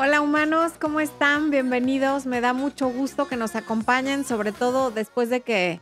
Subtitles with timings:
[0.00, 1.50] Hola humanos, ¿cómo están?
[1.50, 2.24] Bienvenidos.
[2.24, 5.80] Me da mucho gusto que nos acompañen, sobre todo después de que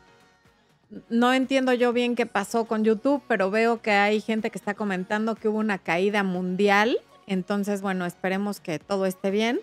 [1.11, 4.73] no entiendo yo bien qué pasó con YouTube, pero veo que hay gente que está
[4.73, 6.97] comentando que hubo una caída mundial.
[7.27, 9.61] Entonces, bueno, esperemos que todo esté bien.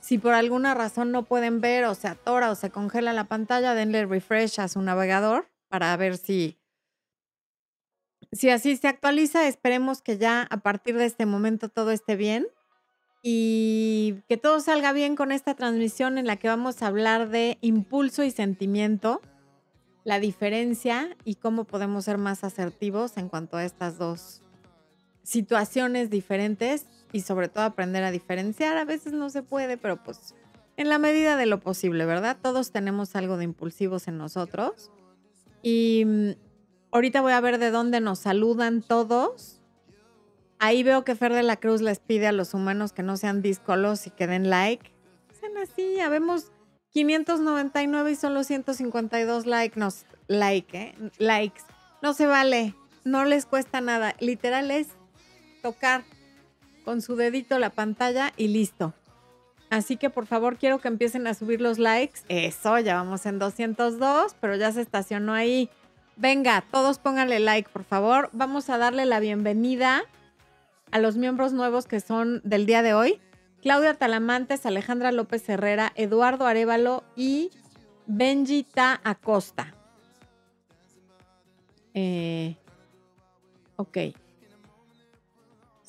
[0.00, 3.72] Si por alguna razón no pueden ver o se atora o se congela la pantalla,
[3.72, 6.58] denle refresh a su navegador para ver si,
[8.32, 9.48] si así se actualiza.
[9.48, 12.46] Esperemos que ya a partir de este momento todo esté bien
[13.26, 17.56] y que todo salga bien con esta transmisión en la que vamos a hablar de
[17.62, 19.22] impulso y sentimiento,
[20.04, 24.42] la diferencia y cómo podemos ser más asertivos en cuanto a estas dos
[25.22, 28.76] situaciones diferentes y sobre todo aprender a diferenciar.
[28.76, 30.34] A veces no se puede, pero pues
[30.76, 32.36] en la medida de lo posible, ¿verdad?
[32.42, 34.90] Todos tenemos algo de impulsivos en nosotros.
[35.62, 36.30] Y mm,
[36.90, 39.53] ahorita voy a ver de dónde nos saludan todos
[40.64, 43.42] Ahí veo que Fer de la Cruz les pide a los humanos que no sean
[43.42, 44.90] discolos y que den like.
[45.38, 46.52] Sean así, ya vemos
[46.88, 50.94] 599 y solo 152 like, nos, like, ¿eh?
[51.18, 51.60] likes.
[52.00, 52.74] No se vale,
[53.04, 54.14] no les cuesta nada.
[54.20, 54.88] Literal es
[55.60, 56.02] tocar
[56.86, 58.94] con su dedito la pantalla y listo.
[59.68, 62.20] Así que por favor quiero que empiecen a subir los likes.
[62.30, 65.68] Eso, ya vamos en 202, pero ya se estacionó ahí.
[66.16, 68.30] Venga, todos pónganle like, por favor.
[68.32, 70.04] Vamos a darle la bienvenida
[70.94, 73.20] a los miembros nuevos que son del día de hoy.
[73.60, 77.50] Claudia Talamantes, Alejandra López Herrera, Eduardo Arevalo y
[78.06, 79.74] Benjita Acosta.
[81.94, 82.56] Eh,
[83.74, 83.98] ok.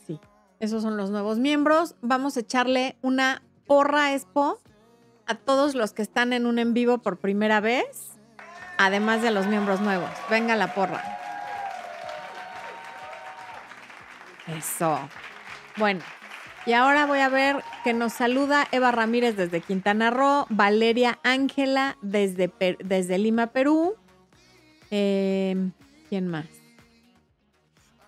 [0.08, 0.20] Sí,
[0.60, 1.94] esos son los nuevos miembros.
[2.02, 4.60] Vamos a echarle una porra expo
[5.28, 8.14] a todos los que están en un en vivo por primera vez,
[8.80, 10.10] además de los miembros nuevos.
[10.32, 11.25] Venga la porra.
[14.48, 15.00] Eso.
[15.78, 16.02] Bueno,
[16.66, 21.96] y ahora voy a ver que nos saluda Eva Ramírez desde Quintana Roo, Valeria Ángela
[22.02, 23.96] desde, Lima, Perú.
[24.90, 25.72] Em,
[26.10, 26.48] ¿Quién más?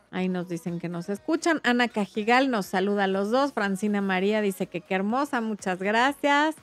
[0.10, 1.62] Ahí nos dicen que nos escuchan.
[1.64, 3.54] Ana Cajigal nos saluda a los dos.
[3.54, 6.56] Francina María dice que qué hermosa, muchas gracias.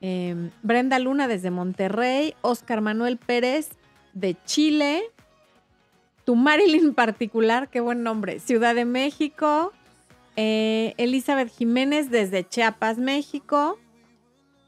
[0.00, 2.34] Em, Brenda Luna desde Monterrey.
[2.40, 3.70] Oscar Manuel Pérez
[4.14, 5.02] de Chile.
[6.28, 8.38] Tu Marilyn particular, qué buen nombre.
[8.38, 9.72] Ciudad de México.
[10.36, 13.78] Eh, Elizabeth Jiménez desde Chiapas, México.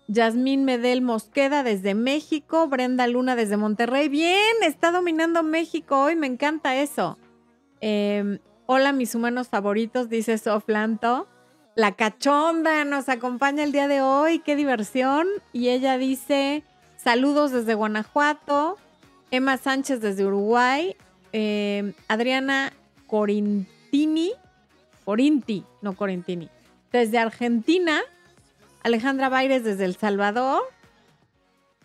[0.09, 2.67] Yasmín Medel Mosqueda desde México.
[2.67, 4.09] Brenda Luna desde Monterrey.
[4.09, 7.19] Bien, está dominando México hoy, me encanta eso.
[7.83, 11.29] Em, hola, mis humanos favoritos, dice Soflanto.
[11.75, 15.27] La cachonda nos acompaña el día de hoy, qué diversión.
[15.53, 16.65] Y ella dice,
[16.97, 18.79] saludos desde Guanajuato.
[19.31, 20.97] Emma Sánchez desde Uruguay.
[21.33, 22.73] Eh, Adriana
[23.07, 24.33] Corintini,
[25.05, 26.49] Corinti, no Corintini,
[26.93, 28.01] desde Argentina,
[28.83, 30.63] Alejandra Baires desde El Salvador,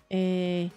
[0.09, 0.69] eh,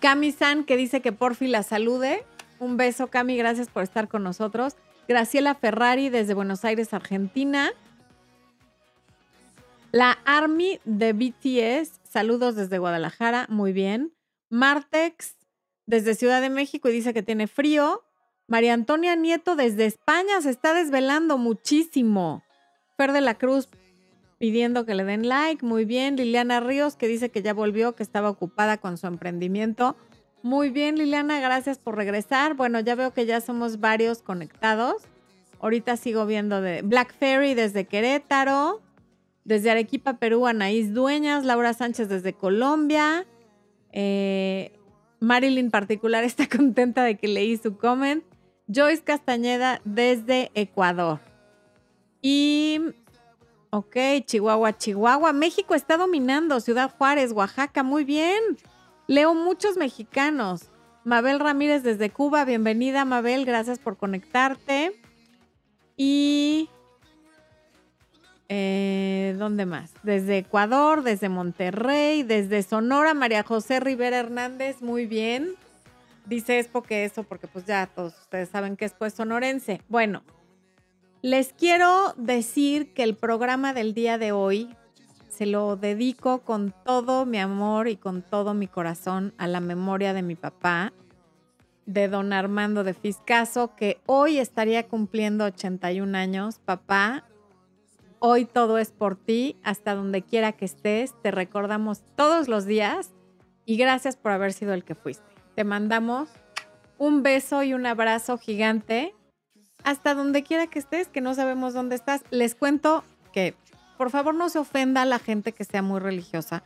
[0.00, 2.24] Cami San que dice que porfi la salude,
[2.58, 4.76] un beso Cami, gracias por estar con nosotros,
[5.08, 7.72] Graciela Ferrari desde Buenos Aires, Argentina,
[9.92, 14.12] la Army de BTS, saludos desde Guadalajara, muy bien,
[14.50, 15.36] Martex
[15.86, 18.02] desde Ciudad de México y dice que tiene frío.
[18.46, 22.42] María Antonia Nieto desde España se está desvelando muchísimo.
[22.96, 23.68] Fer de la Cruz
[24.38, 26.16] pidiendo que le den like, muy bien.
[26.16, 29.96] Liliana Ríos que dice que ya volvió, que estaba ocupada con su emprendimiento.
[30.42, 32.54] Muy bien, Liliana, gracias por regresar.
[32.54, 35.04] Bueno, ya veo que ya somos varios conectados.
[35.60, 38.82] Ahorita sigo viendo de Black Ferry desde Querétaro,
[39.44, 43.24] desde Arequipa, Perú, Anaís Dueñas, Laura Sánchez desde Colombia.
[43.92, 44.78] Eh,
[45.20, 48.22] Marilyn particular está contenta de que leí su comment.
[48.66, 51.20] Joyce Castañeda desde Ecuador.
[52.22, 52.80] Y,
[53.70, 55.32] ok, Chihuahua, Chihuahua.
[55.32, 56.60] México está dominando.
[56.60, 58.40] Ciudad Juárez, Oaxaca, muy bien.
[59.06, 60.70] Leo muchos mexicanos.
[61.04, 64.98] Mabel Ramírez desde Cuba, bienvenida Mabel, gracias por conectarte.
[65.96, 66.70] Y...
[68.48, 69.92] Eh, ¿Dónde más?
[70.02, 75.54] Desde Ecuador, desde Monterrey, desde Sonora, María José Rivera Hernández, muy bien.
[76.26, 79.80] Dice es porque eso, porque pues ya todos ustedes saben que es pues sonorense.
[79.88, 80.22] Bueno,
[81.20, 84.74] les quiero decir que el programa del día de hoy
[85.28, 90.14] se lo dedico con todo mi amor y con todo mi corazón a la memoria
[90.14, 90.92] de mi papá,
[91.86, 96.60] de don Armando de Fiscaso, que hoy estaría cumpliendo 81 años.
[96.64, 97.24] Papá,
[98.20, 103.12] hoy todo es por ti, hasta donde quiera que estés, te recordamos todos los días
[103.66, 105.33] y gracias por haber sido el que fuiste.
[105.54, 106.28] Te mandamos
[106.98, 109.14] un beso y un abrazo gigante
[109.84, 112.22] hasta donde quiera que estés, que no sabemos dónde estás.
[112.30, 113.54] Les cuento que
[113.96, 116.62] por favor no se ofenda a la gente que sea muy religiosa,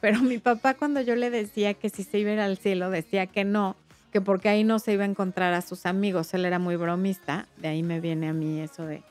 [0.00, 2.90] pero mi papá cuando yo le decía que si se iba a ir al cielo,
[2.90, 3.76] decía que no,
[4.12, 7.46] que porque ahí no se iba a encontrar a sus amigos, él era muy bromista,
[7.58, 9.02] de ahí me viene a mí eso de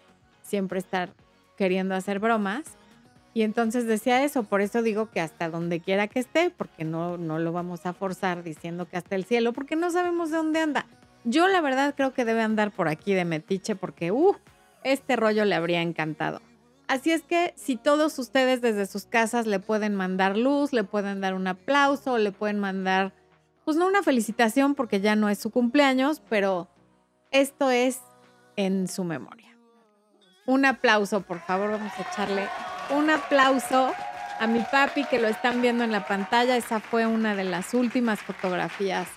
[0.42, 1.10] siempre estar
[1.58, 2.64] queriendo hacer bromas.
[3.34, 7.18] Y entonces decía eso, por eso digo que hasta donde quiera que esté, porque no,
[7.18, 10.60] no lo vamos a forzar diciendo que hasta el cielo, porque no sabemos de dónde
[10.60, 10.86] anda.
[11.24, 14.36] Yo la verdad creo que debe andar por aquí de metiche, porque uh,
[14.84, 16.42] este rollo le habría encantado.
[16.88, 21.22] Así es que si todos ustedes desde sus casas le pueden mandar luz, le pueden
[21.22, 23.14] dar un aplauso, le pueden mandar,
[23.66, 26.68] pues no una felicitación porque ya no es su cumpleaños, pero
[27.32, 28.00] esto es
[28.58, 29.58] en su memoria.
[30.46, 32.48] Un aplauso, por favor, vamos a echarle
[32.90, 33.94] un aplauso
[34.40, 36.58] a mi papi que lo están viendo en la pantalla.
[36.58, 39.08] Esa fue una de las últimas fotografías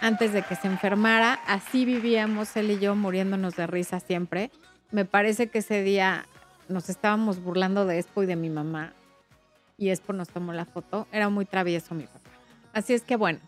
[0.00, 1.40] antes de que se enfermara.
[1.46, 4.50] Así vivíamos él y yo muriéndonos de risa siempre.
[4.90, 6.26] Me parece que ese día
[6.68, 8.92] nos estábamos burlando de Expo y de mi mamá.
[9.78, 11.06] Y Expo nos tomó la foto.
[11.10, 12.30] Era muy travieso mi papá.
[12.72, 13.40] Así es que bueno.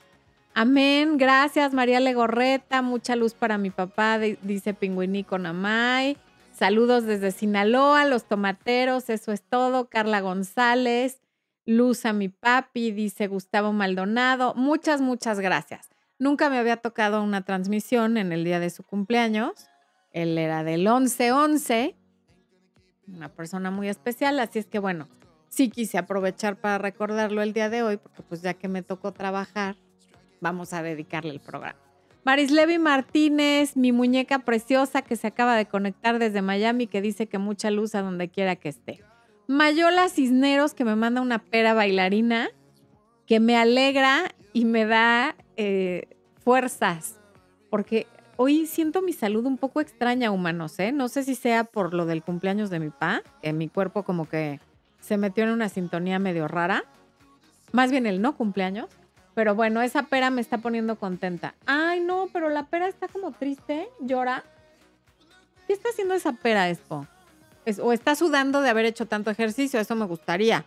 [0.55, 1.19] Amén.
[1.19, 2.81] Gracias, María Legorreta.
[2.81, 6.17] Mucha luz para mi papá, dice Pingüinico Namay.
[6.57, 9.91] Saludos desde Sinaloa, los tomateros, eso es todo.
[9.91, 11.21] Carla González,
[11.67, 14.55] Luz a mi papi, dice Gustavo Maldonado.
[14.55, 15.91] Muchas, muchas gracias.
[16.19, 19.69] Nunca me había tocado una transmisión en el día de su cumpleaños.
[20.13, 21.95] Él era del 11-11,
[23.09, 25.09] una persona muy especial, así es que bueno,
[25.51, 29.13] sí quise aprovechar para recordarlo el día de hoy, porque pues ya que me tocó
[29.13, 29.77] trabajar,
[30.41, 31.86] vamos a dedicarle el programa.
[32.27, 37.39] Marislevi Martínez, mi muñeca preciosa que se acaba de conectar desde Miami, que dice que
[37.39, 39.01] mucha luz a donde quiera que esté.
[39.47, 42.49] Mayola Cisneros, que me manda una pera bailarina,
[43.27, 46.09] que me alegra y me da eh,
[46.43, 47.21] fuerzas,
[47.71, 50.91] porque hoy siento mi salud un poco extraña, humanos, ¿eh?
[50.91, 54.29] No sé si sea por lo del cumpleaños de mi pa, que mi cuerpo como
[54.29, 54.59] que
[54.99, 56.87] se metió en una sintonía medio rara.
[57.71, 58.89] Más bien el no cumpleaños.
[59.37, 61.55] Pero bueno, esa pera me está poniendo contenta.
[61.67, 64.43] Ay, no, pero la pera está como triste, llora.
[65.67, 67.07] ¿Qué está haciendo esa pera, Expo?
[67.83, 70.65] o está sudando de haber hecho tanto ejercicio, eso me gustaría.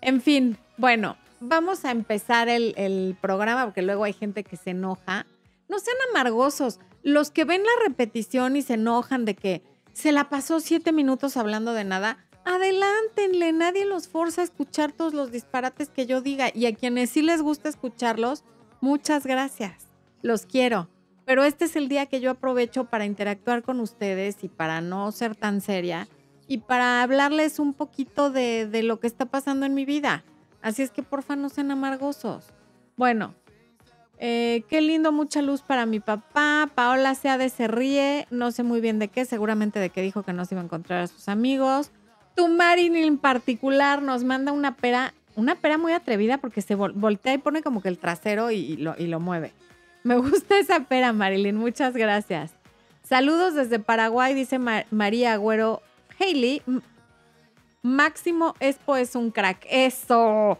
[0.00, 4.70] En fin, bueno, vamos a empezar el, el programa porque luego hay gente que se
[4.70, 5.24] enoja.
[5.68, 6.80] No sean amargosos.
[7.04, 9.62] Los que ven la repetición y se enojan de que
[9.92, 15.14] se la pasó siete minutos hablando de nada, adelántenle, nadie los forza a escuchar todos
[15.14, 18.44] los disparates que yo diga y a quienes sí les gusta escucharlos,
[18.80, 19.88] muchas gracias,
[20.22, 20.88] los quiero.
[21.24, 25.10] Pero este es el día que yo aprovecho para interactuar con ustedes y para no
[25.10, 26.06] ser tan seria
[26.46, 30.22] y para hablarles un poquito de, de lo que está pasando en mi vida.
[30.60, 32.46] Así es que porfa no sean amargosos.
[32.96, 33.34] Bueno,
[34.18, 36.70] eh, qué lindo, mucha luz para mi papá.
[36.74, 40.32] Paola Seade se ríe, no sé muy bien de qué, seguramente de que dijo que
[40.32, 41.90] no se iba a encontrar a sus amigos.
[42.34, 47.34] Tu Marin en particular nos manda una pera, una pera muy atrevida porque se voltea
[47.34, 49.52] y pone como que el trasero y, lo, y lo mueve.
[50.02, 51.56] Me gusta esa pera, Marilyn.
[51.56, 52.52] Muchas gracias.
[53.02, 54.58] Saludos desde Paraguay, dice
[54.90, 55.82] María Agüero.
[56.18, 56.62] Hailey,
[57.82, 59.66] Máximo Expo es un crack.
[59.68, 60.58] Eso.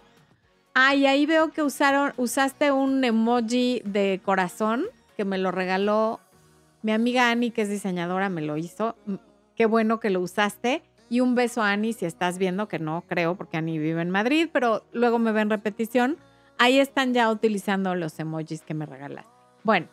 [0.75, 4.85] Ay, ahí veo que usaron, usaste un emoji de corazón
[5.17, 6.21] que me lo regaló
[6.85, 8.95] mi amiga Ani, que es diseñadora, me lo hizo.
[9.57, 10.83] Qué bueno que lo usaste.
[11.09, 14.11] Y un beso a Ani si estás viendo, que no creo porque Ani vive en
[14.11, 16.17] Madrid, pero luego me ve en repetición.
[16.59, 19.31] Ahí están ya utilizando los emojis que me regalaste.
[19.63, 19.89] Bueno,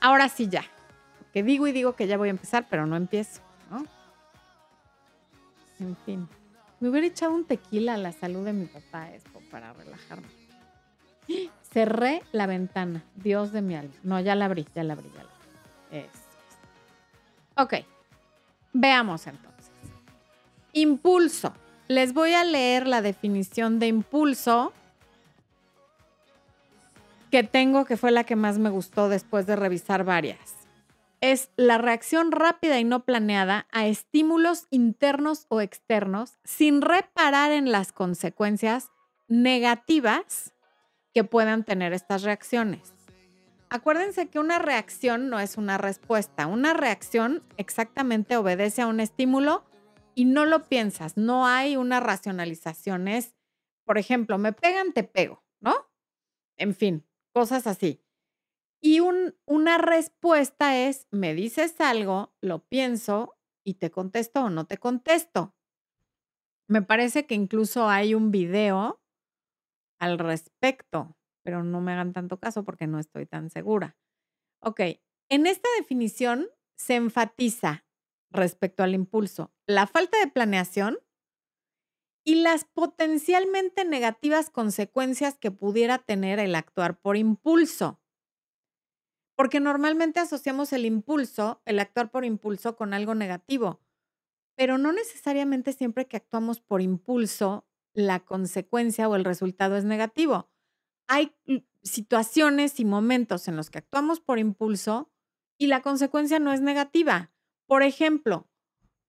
[0.00, 0.64] ahora sí ya.
[1.32, 3.40] Que digo y digo que ya voy a empezar, pero no empiezo.
[3.70, 3.84] ¿no?
[5.78, 6.28] En fin.
[6.80, 10.28] Me hubiera echado un tequila a la salud de mi papá, esto, para relajarme.
[11.72, 13.04] Cerré la ventana.
[13.14, 13.94] Dios de mi alma.
[14.02, 16.06] No, ya la abrí, ya la abrí, ya la abrí.
[16.06, 16.24] Eso.
[17.56, 17.74] Ok.
[18.72, 19.70] Veamos entonces.
[20.72, 21.52] Impulso.
[21.88, 24.72] Les voy a leer la definición de impulso
[27.30, 30.56] que tengo, que fue la que más me gustó después de revisar varias.
[31.20, 37.70] Es la reacción rápida y no planeada a estímulos internos o externos sin reparar en
[37.70, 38.90] las consecuencias
[39.28, 40.52] negativas
[41.12, 42.94] que puedan tener estas reacciones.
[43.72, 46.48] Acuérdense que una reacción no es una respuesta.
[46.48, 49.64] Una reacción exactamente obedece a un estímulo
[50.16, 51.16] y no lo piensas.
[51.16, 53.06] No hay una racionalización.
[53.06, 53.36] Es,
[53.84, 55.88] por ejemplo, me pegan, te pego, ¿no?
[56.56, 58.02] En fin, cosas así.
[58.80, 64.78] Y una respuesta es, me dices algo, lo pienso y te contesto o no te
[64.78, 65.54] contesto.
[66.66, 69.00] Me parece que incluso hay un video
[70.00, 73.96] al respecto pero no me hagan tanto caso porque no estoy tan segura.
[74.60, 74.80] Ok,
[75.28, 77.84] en esta definición se enfatiza
[78.30, 80.98] respecto al impulso, la falta de planeación
[82.24, 88.00] y las potencialmente negativas consecuencias que pudiera tener el actuar por impulso.
[89.36, 93.80] Porque normalmente asociamos el impulso, el actuar por impulso, con algo negativo,
[94.56, 100.50] pero no necesariamente siempre que actuamos por impulso, la consecuencia o el resultado es negativo.
[101.12, 101.34] Hay
[101.82, 105.10] situaciones y momentos en los que actuamos por impulso
[105.58, 107.32] y la consecuencia no es negativa.
[107.66, 108.48] Por ejemplo,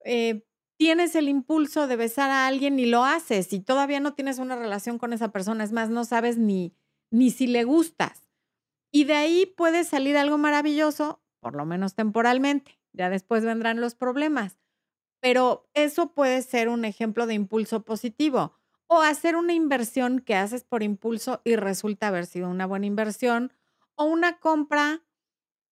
[0.04, 0.44] eh,
[0.80, 4.56] tienes el impulso de besar a alguien y lo haces y todavía no tienes una
[4.56, 6.76] relación con esa persona, es más, no sabes ni,
[7.12, 8.28] ni si le gustas.
[8.92, 12.80] Y de ahí puede salir algo maravilloso, por lo menos temporalmente.
[12.94, 14.58] Ya después vendrán los problemas.
[15.22, 18.60] Pero eso puede ser un ejemplo de impulso positivo.
[18.94, 23.54] O hacer una inversión que haces por impulso y resulta haber sido una buena inversión.
[23.96, 25.02] O una compra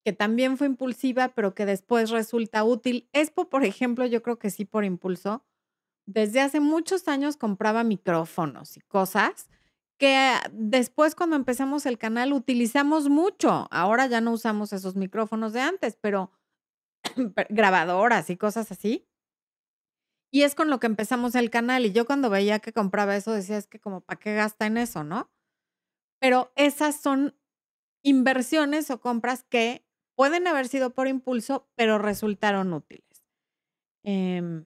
[0.05, 3.09] que también fue impulsiva, pero que después resulta útil.
[3.13, 5.43] Expo, por ejemplo, yo creo que sí por impulso.
[6.07, 9.49] Desde hace muchos años compraba micrófonos y cosas
[9.99, 13.67] que después cuando empezamos el canal utilizamos mucho.
[13.71, 16.31] Ahora ya no usamos esos micrófonos de antes, pero
[17.49, 19.08] grabadoras y cosas así.
[20.31, 21.85] Y es con lo que empezamos el canal.
[21.85, 24.77] Y yo cuando veía que compraba eso decía, es que como, ¿para qué gasta en
[24.77, 25.31] eso, no?
[26.19, 27.35] Pero esas son
[28.03, 33.23] inversiones o compras que pueden haber sido por impulso, pero resultaron útiles.
[34.03, 34.65] Em,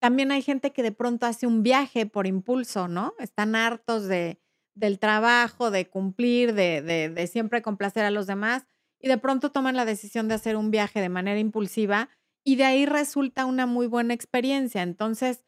[0.00, 3.14] también hay gente que de pronto hace un viaje por impulso, ¿no?
[3.18, 4.38] Están hartos de,
[4.74, 8.66] del trabajo, de cumplir, de, de, siempre complacer a los demás
[9.00, 12.10] y de pronto toman la decisión de hacer un viaje de manera impulsiva
[12.44, 14.82] y de ahí resulta una muy buena experiencia.
[14.82, 15.44] Entonces,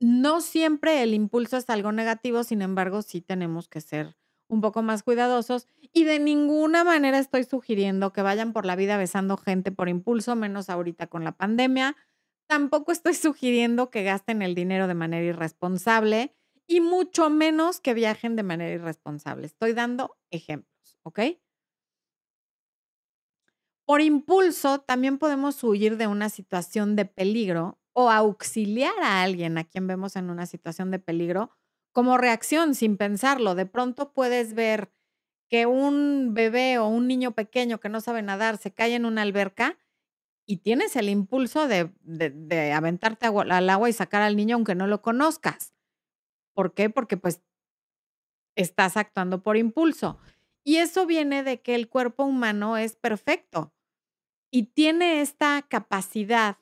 [0.00, 4.16] no siempre el impulso es algo negativo, sin embargo, sí tenemos que ser
[4.48, 8.96] un poco más cuidadosos y de ninguna manera estoy sugiriendo que vayan por la vida
[8.98, 11.96] besando gente por impulso, menos ahorita con la pandemia.
[12.48, 16.34] Tampoco estoy sugiriendo que gasten el dinero de manera irresponsable
[16.66, 19.46] y mucho menos que viajen de manera irresponsable.
[19.46, 21.20] Estoy dando ejemplos, ¿ok?
[23.86, 29.64] Por impulso también podemos huir de una situación de peligro o auxiliar a alguien a
[29.64, 31.50] quien vemos en una situación de peligro
[31.92, 33.54] como reacción sin pensarlo.
[33.54, 34.90] De pronto puedes ver
[35.50, 39.20] que un bebé o un niño pequeño que no sabe nadar se cae en una
[39.20, 39.78] alberca
[40.46, 41.90] y tienes el impulso de,
[42.74, 45.74] aventarte al agua y sacar al niño aunque no lo conozcas.
[46.54, 46.88] ¿Por qué?
[46.88, 47.42] Porque pues
[48.56, 50.18] estás actuando por impulso.
[50.64, 53.73] Y eso viene de que el cuerpo humano es perfecto
[54.54, 56.58] y tiene esta capacidad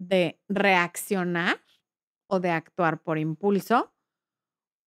[0.00, 1.60] de reaccionar
[2.26, 3.94] o de actuar por impulso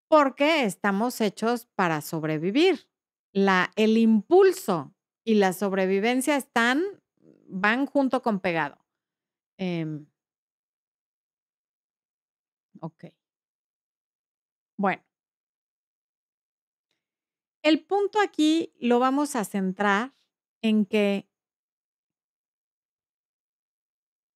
[0.10, 2.90] porque estamos hechos para sobrevivir.
[3.32, 6.84] El impulso y la sobrevivencia están,
[7.48, 8.78] van junto con pegado.
[9.58, 10.06] Em
[12.82, 13.06] ok.
[14.78, 15.02] Bueno.
[17.64, 20.14] El punto aquí lo vamos a centrar
[20.62, 21.30] en que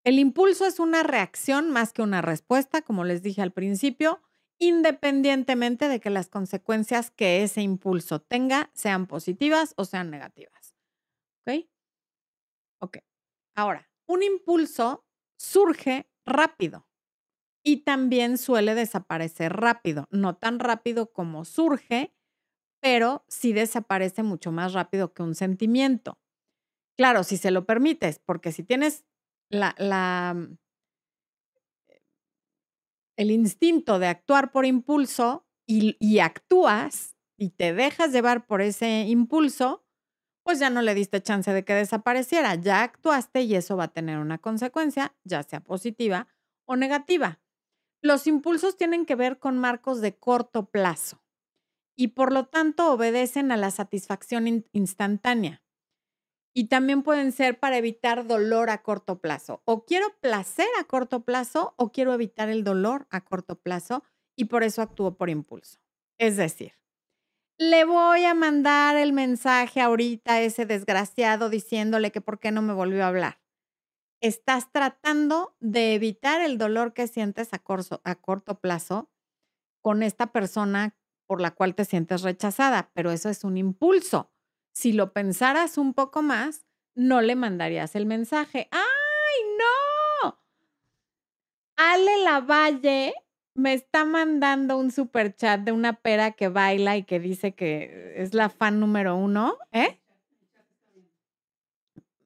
[0.07, 4.21] el impulso es una reacción más que una respuesta, como les dije al principio,
[4.57, 10.75] independientemente de que las consecuencias que ese impulso tenga sean positivas o sean negativas.
[12.79, 12.97] ¿Ok?
[13.55, 15.05] Ahora, un impulso
[15.37, 16.87] surge rápido
[17.63, 22.13] y también suele desaparecer rápido, no tan rápido como surge,
[22.81, 26.19] pero sí desaparece mucho más rápido que un sentimiento.
[26.97, 29.05] Claro, si se lo permites, porque si tienes
[29.49, 30.35] la, la
[33.17, 39.83] el instinto de actuar por impulso y, actúas y te dejas llevar por ese impulso,
[40.43, 43.93] pues ya no le diste chance de que desapareciera, ya actuaste y eso va a
[43.93, 46.27] tener una consecuencia, ya sea positiva
[46.65, 47.41] o negativa.
[48.01, 51.21] Los impulsos tienen que ver con marcos de corto plazo
[51.97, 55.63] y por lo tanto obedecen a la satisfacción instantánea
[56.57, 59.61] y también pueden ser para evitar dolor a corto plazo.
[59.65, 64.03] O quiero placer a corto plazo o quiero evitar el dolor a corto plazo
[64.35, 65.77] y por eso actúo por impulso.
[66.17, 66.73] Es decir,
[67.59, 72.63] le voy a mandar el mensaje ahorita a ese desgraciado diciéndole que por qué no
[72.63, 73.39] me volvió a hablar.
[74.21, 77.61] Estás tratando de evitar el dolor que sientes a
[78.03, 79.11] a corto plazo
[79.83, 80.95] con esta persona
[81.27, 84.31] por la cual te sientes rechazada, pero eso es un impulso
[84.77, 88.67] si lo pensaras un poco más, no le mandarías el mensaje.
[88.69, 90.39] ¡Ay, no!
[91.77, 93.15] Ale Lavalle
[93.55, 98.13] me está mandando un super chat de una pera que baila y que dice que
[98.17, 99.99] es la fan número uno, ¿eh?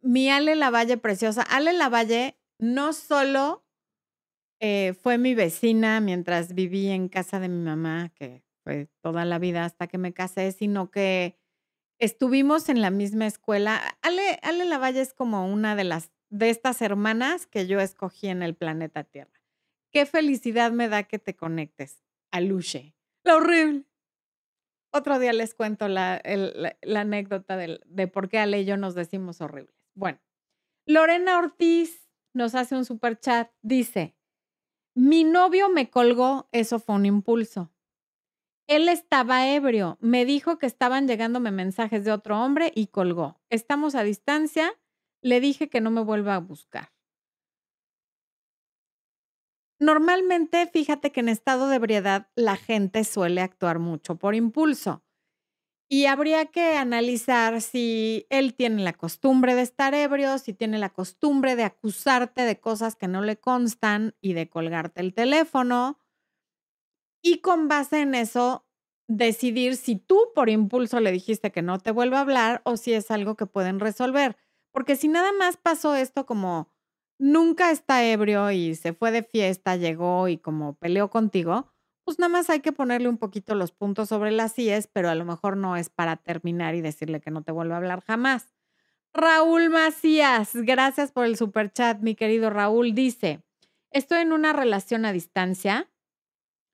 [0.01, 1.43] mi Ale Lavalle preciosa.
[1.43, 3.63] Ale Lavalle no solo
[4.59, 9.39] eh, fue mi vecina mientras viví en casa de mi mamá, que fue toda la
[9.39, 11.40] vida hasta que me casé, sino que
[12.01, 13.79] estuvimos en la misma escuela.
[14.01, 18.41] Ale, Ale Lavalle es como una de las de estas hermanas que yo escogí en
[18.41, 19.39] el planeta Tierra.
[19.91, 22.03] Qué felicidad me da que te conectes.
[22.31, 22.95] Aluche.
[23.23, 23.85] La horrible.
[24.93, 28.95] Otro día les cuento la, la, anécdota de, de, por qué Ale y yo nos
[28.95, 29.75] decimos horribles.
[29.93, 30.19] Bueno,
[30.85, 33.51] Lorena Ortiz nos hace un super chat.
[33.61, 34.15] Dice:
[34.95, 37.71] Mi novio me colgó, eso fue un impulso.
[38.71, 43.37] Él estaba ebrio, me dijo que estaban llegándome mensajes de otro hombre y colgó.
[43.49, 44.71] Estamos a distancia,
[45.21, 46.93] le dije que no me vuelva a buscar.
[49.77, 55.03] Normalmente, fíjate que en estado de ebriedad la gente suele actuar mucho por impulso.
[55.89, 60.89] Y habría que analizar si él tiene la costumbre de estar ebrio, si tiene la
[60.89, 66.00] costumbre de acusarte de cosas que no le constan y de colgarte el teléfono.
[67.21, 68.65] Y con base en eso,
[69.07, 72.93] decidir si tú por impulso le dijiste que no te vuelva a hablar o si
[72.93, 74.37] es algo que pueden resolver.
[74.71, 76.69] Porque si nada más pasó esto como
[77.19, 81.71] nunca está ebrio y se fue de fiesta, llegó y como peleó contigo,
[82.03, 85.15] pues nada más hay que ponerle un poquito los puntos sobre las IES, pero a
[85.15, 88.55] lo mejor no es para terminar y decirle que no te vuelva a hablar jamás.
[89.13, 92.95] Raúl Macías, gracias por el super chat, mi querido Raúl.
[92.95, 93.43] Dice,
[93.91, 95.90] estoy en una relación a distancia,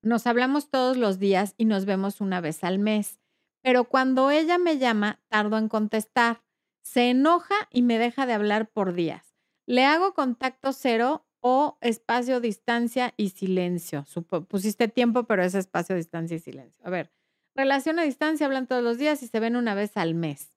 [0.02, 3.20] nos hablamos todos los días y nos vemos una vez al mes,
[3.62, 6.42] pero cuando ella me llama, tardo en contestar.
[6.82, 9.36] Se enoja y me deja de hablar por días.
[9.66, 14.06] Le hago contacto cero o espacio, distancia y silencio.
[14.48, 16.82] pusiste tiempo, pero es espacio, distancia y silencio.
[16.86, 17.12] A ver,
[17.54, 20.52] relación a distancia, hablan todos los días y se ven una vez al mes.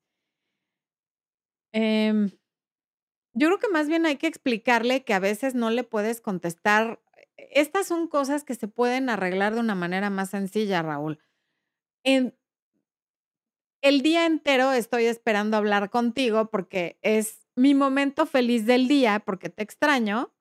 [1.74, 2.32] Em,
[3.34, 7.02] yo creo que más bien hay que explicarle que a veces no le puedes contestar.
[7.52, 11.20] Estas son cosas que se pueden arreglar de una manera más sencilla, Raúl.
[12.04, 12.36] En,
[13.82, 19.50] el día entero estoy esperando hablar contigo porque es mi momento feliz del día porque
[19.50, 20.34] te extraño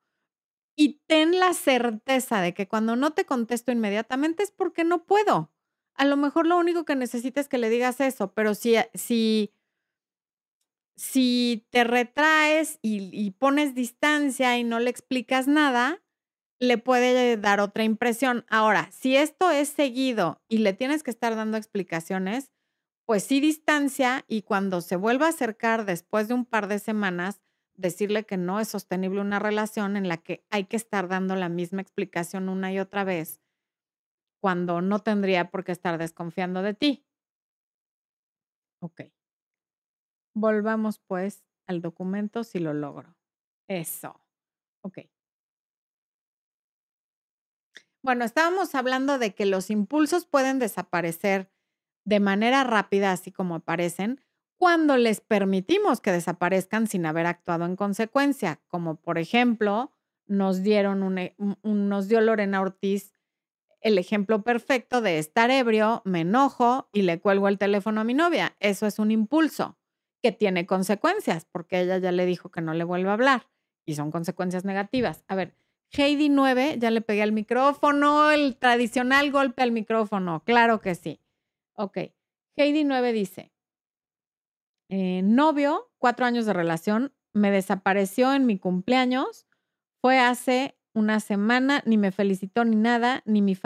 [0.76, 5.50] y ten la certeza de que cuando no te contesto inmediatamente es porque no puedo.
[5.94, 9.52] A lo mejor lo único que necesitas es que le digas eso, pero si, si,
[10.96, 16.02] si te retraes y pones distancia y no le explicas nada,
[16.60, 18.44] le puede dar otra impresión.
[18.48, 22.52] Ahora, si esto es seguido y le tienes que estar dando explicaciones,
[23.06, 27.40] pues sí distancia y cuando se vuelva a acercar después de un par de semanas,
[27.76, 31.48] decirle que no es sostenible una relación en la que hay que estar dando la
[31.48, 33.40] misma explicación una y otra vez
[34.42, 37.04] cuando no tendría por qué estar desconfiando de ti.
[38.80, 39.00] Ok.
[40.34, 43.16] Volvamos pues al documento si lo logro.
[43.68, 44.20] Eso.
[44.82, 45.00] Ok.
[48.02, 51.50] Bueno, estábamos hablando de que los impulsos pueden desaparecer
[52.04, 54.20] de manera rápida, así como aparecen,
[54.58, 59.92] cuando les permitimos que desaparezcan sin haber actuado en consecuencia, como por ejemplo,
[60.26, 63.14] nos dieron e, nos dio Lorena Ortiz
[63.80, 68.14] el ejemplo perfecto de estar ebrio, me enojo y le cuelgo el teléfono a mi
[68.14, 68.54] novia.
[68.60, 69.78] Eso es un impulso
[70.22, 73.48] que tiene consecuencias, porque ella ya le dijo que no le vuelva a hablar
[73.86, 75.24] y son consecuencias negativas.
[75.28, 75.54] A ver,
[75.92, 81.20] Heidi 9, ya le pegué al micrófono, el tradicional golpe al micrófono, claro que sí.
[81.74, 81.98] Ok.
[82.56, 83.52] Heidi 9 dice,
[84.88, 89.46] eh, novio, cuatro años de relación, me desapareció en mi cumpleaños,
[90.00, 93.56] fue hace una semana, ni me felicitó ni nada, ni mi,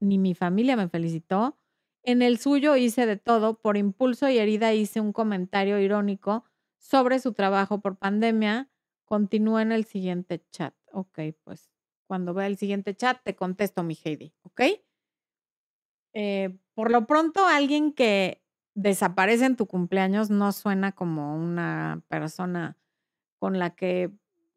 [0.00, 1.58] ni mi familia me felicitó.
[2.02, 6.44] En el suyo hice de todo, por impulso y herida hice un comentario irónico
[6.78, 8.68] sobre su trabajo por pandemia.
[9.04, 10.74] Continúa en el siguiente chat.
[10.92, 11.70] Ok, pues
[12.06, 14.60] cuando vea el siguiente chat te contesto, mi Heidi, ¿ok?
[16.14, 18.42] Eh, por lo pronto, alguien que
[18.74, 22.78] desaparece en tu cumpleaños no suena como una persona
[23.38, 24.10] con la que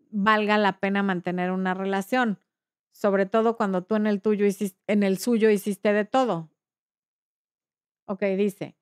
[0.10, 2.40] valga la pena mantener una relación,
[2.92, 6.50] sobre todo cuando tú en el tuyo hiciste, en el suyo hiciste de todo.
[8.08, 8.76] Ok, dice,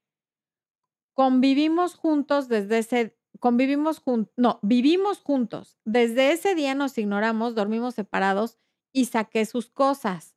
[1.13, 5.77] convivimos juntos desde ese, convivimos juntos, no, vivimos juntos.
[5.85, 8.57] Desde ese día nos ignoramos, dormimos separados
[8.93, 10.35] y saqué sus cosas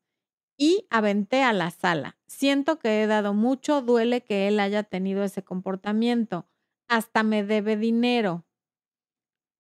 [0.59, 2.19] y aventé a la sala.
[2.27, 6.49] Siento que he dado mucho, duele que él haya tenido ese comportamiento.
[6.89, 8.47] Hasta me debe dinero.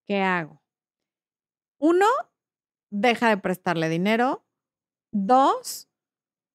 [0.06, 0.62] ¿Qué hago?
[1.78, 2.06] Uno,
[2.90, 4.44] deja de prestarle dinero.
[5.12, 5.88] Dos,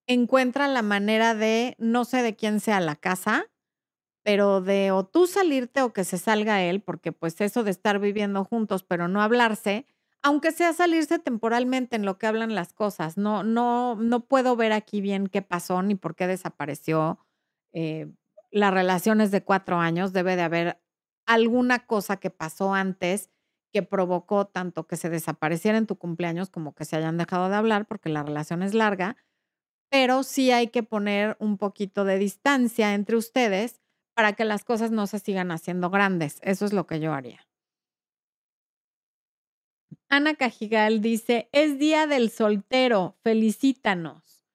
[0.08, 3.51] encuentra la manera de, no sé de quién sea la casa,
[4.24, 8.00] pero de o tú salirte o que se salga él, porque pues eso de estar
[8.00, 9.86] viviendo juntos pero no hablarse,
[10.22, 14.72] aunque sea salirse temporalmente en lo que hablan las cosas, no, no, no puedo ver
[14.74, 17.20] aquí bien qué pasó ni por qué desapareció.
[17.74, 18.12] Eh,
[18.52, 20.82] la relación es de cuatro años, debe de haber
[21.26, 23.32] alguna cosa que pasó antes
[23.74, 27.56] que provocó tanto que se desapareciera en tu cumpleaños como que se hayan dejado de
[27.56, 29.16] hablar porque la relación es larga,
[29.90, 33.81] pero sí hay que poner un poquito de distancia entre ustedes
[34.14, 36.40] para que las cosas no se sigan haciendo grandes.
[36.42, 37.46] Eso es lo que yo haría.
[40.10, 44.46] Ana Cajigal dice, es día del soltero, felicítanos.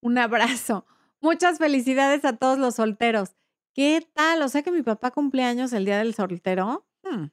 [0.00, 0.86] Un abrazo.
[1.20, 3.34] Muchas felicidades a todos los solteros.
[3.74, 4.42] ¿Qué tal?
[4.42, 6.86] O sea que mi papá cumpleaños el día del soltero.
[7.02, 7.26] Hmm,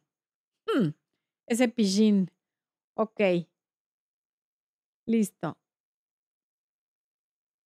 [0.67, 0.89] hmm,
[1.47, 2.31] ese pillín.
[2.95, 3.21] Ok.
[5.07, 5.57] Listo.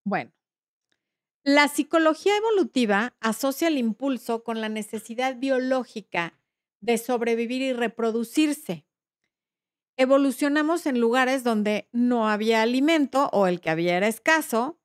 [0.06, 0.39] Bueno.
[1.52, 6.40] La psicología evolutiva asocia el impulso con la necesidad biológica
[6.80, 8.86] de sobrevivir y reproducirse.
[9.98, 14.80] Evolucionamos en lugares donde no había alimento o el que había era escaso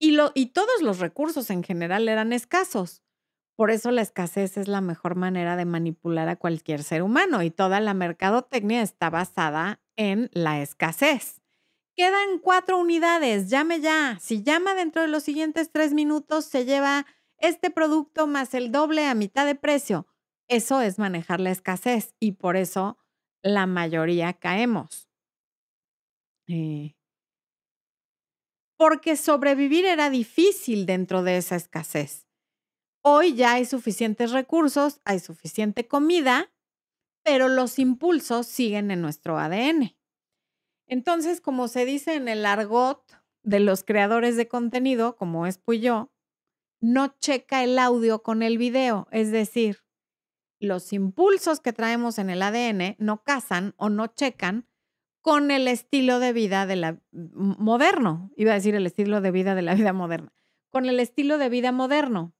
[0.00, 3.04] y, todos los recursos en general eran escasos.
[3.54, 7.52] Por eso la escasez es la mejor manera de manipular a cualquier ser humano y
[7.52, 11.41] toda la mercadotecnia está basada en la escasez.
[11.94, 14.18] Quedan cuatro unidades, llame ya.
[14.20, 17.06] Si llama dentro de los siguientes tres minutos, se lleva
[17.38, 20.06] este producto más el doble a mitad de precio.
[20.48, 22.98] Eso es manejar la escasez y por eso
[23.42, 25.08] la mayoría caemos.
[26.48, 26.94] Eh,
[28.76, 32.26] porque sobrevivir era difícil dentro de esa escasez.
[33.04, 36.52] Hoy ya hay suficientes recursos, hay suficiente comida,
[37.22, 39.94] pero los impulsos siguen en nuestro ADN.
[40.92, 43.02] Entonces, como se dice en el argot
[43.42, 46.12] de los creadores de contenido, como es Puyo,
[46.82, 49.86] no checa el audio con el video, es decir,
[50.60, 54.68] los impulsos que traemos en el ADN no casan o no checan
[55.22, 59.54] con el estilo de vida de la moderno, iba a decir el estilo de vida
[59.54, 60.34] de la vida moderna,
[60.68, 62.34] con el estilo de vida moderno.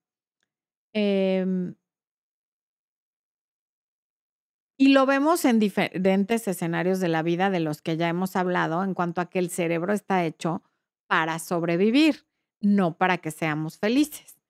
[0.92, 1.74] Em,
[4.82, 8.82] y lo vemos en diferentes escenarios de la vida de los que ya hemos hablado
[8.82, 10.64] en cuanto a que el cerebro está hecho
[11.06, 12.26] para sobrevivir,
[12.60, 14.40] no para que seamos felices.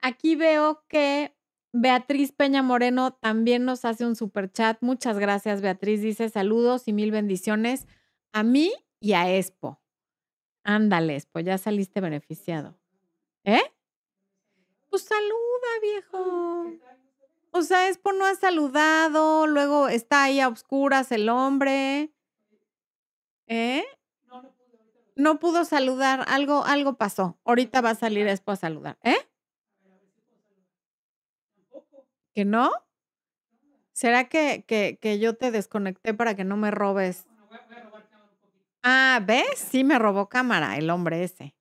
[0.00, 1.36] Aquí veo que
[1.74, 4.78] Beatriz Peña Moreno también nos hace un super chat.
[4.80, 6.00] Muchas gracias, Beatriz.
[6.00, 7.86] Dice saludos y mil bendiciones
[8.32, 9.82] a mí y a Expo.
[10.64, 12.74] Ándale, pues ya saliste beneficiado.
[13.44, 13.60] ¿Eh?
[14.88, 16.97] Pues saluda, viejo.
[17.50, 22.12] O sea, es por no ha saludado, luego está ahí a oscuras el hombre.
[23.46, 23.84] ¿Eh?
[25.16, 27.38] No pudo saludar, algo, algo pasó.
[27.44, 28.98] Ahorita va a salir después a saludar.
[29.02, 29.16] ¿Eh?
[32.34, 32.70] ¿Que no?
[33.92, 37.26] ¿Será que, que, que yo te desconecté para que no me robes?
[38.82, 39.58] Ah, ¿ves?
[39.58, 41.56] Sí me robó cámara el hombre ese.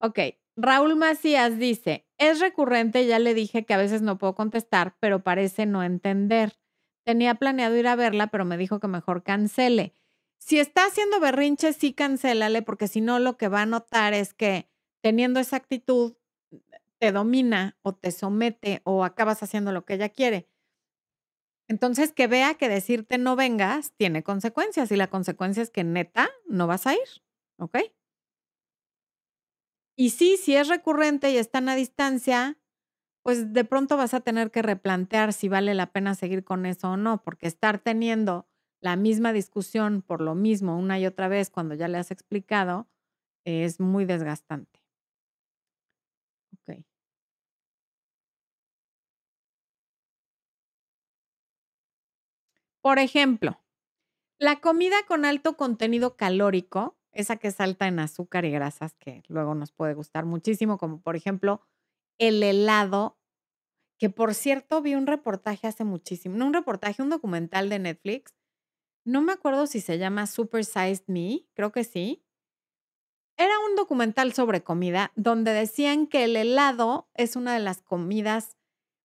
[0.00, 0.18] Ok,
[0.60, 5.22] Raúl Macías dice, es recurrente, ya le dije que a veces no puedo contestar, pero
[5.22, 6.58] parece no entender.
[7.04, 9.94] Tenía planeado ir a verla, pero me dijo que mejor cancele.
[10.38, 14.34] Si está haciendo berrinche, sí cancélale, porque si no, lo que va a notar es
[14.34, 14.68] que
[15.00, 16.16] teniendo esa actitud,
[16.98, 20.48] te domina o te somete o acabas haciendo lo que ella quiere.
[21.68, 26.28] Entonces, que vea que decirte no vengas tiene consecuencias y la consecuencia es que neta
[26.48, 27.22] no vas a ir,
[27.58, 27.78] ¿ok?
[30.00, 32.56] Y sí, si es recurrente y están a distancia,
[33.22, 36.92] pues de pronto vas a tener que replantear si vale la pena seguir con eso
[36.92, 38.48] o no, porque estar teniendo
[38.80, 42.88] la misma discusión por lo mismo una y otra vez cuando ya le has explicado
[43.44, 44.80] es muy desgastante.
[46.52, 46.82] Ok.
[52.80, 53.60] Por ejemplo,
[54.38, 59.54] la comida con alto contenido calórico esa que salta en azúcar y grasas que luego
[59.54, 61.62] nos puede gustar muchísimo, como por ejemplo
[62.18, 63.18] el helado,
[63.98, 68.34] que por cierto vi un reportaje hace muchísimo, no un reportaje, un documental de Netflix,
[69.04, 72.24] no me acuerdo si se llama Super Sized Me, creo que sí.
[73.36, 78.56] Era un documental sobre comida donde decían que el helado es una de las comidas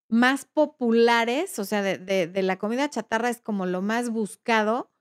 [0.10, 4.91] más populares, o sea, de, de la comida chatarra es como lo más buscado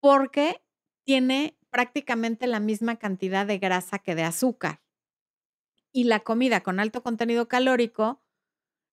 [0.00, 0.62] porque
[1.04, 4.80] tiene prácticamente la misma cantidad de grasa que de azúcar.
[5.92, 8.22] Y la comida con alto contenido calórico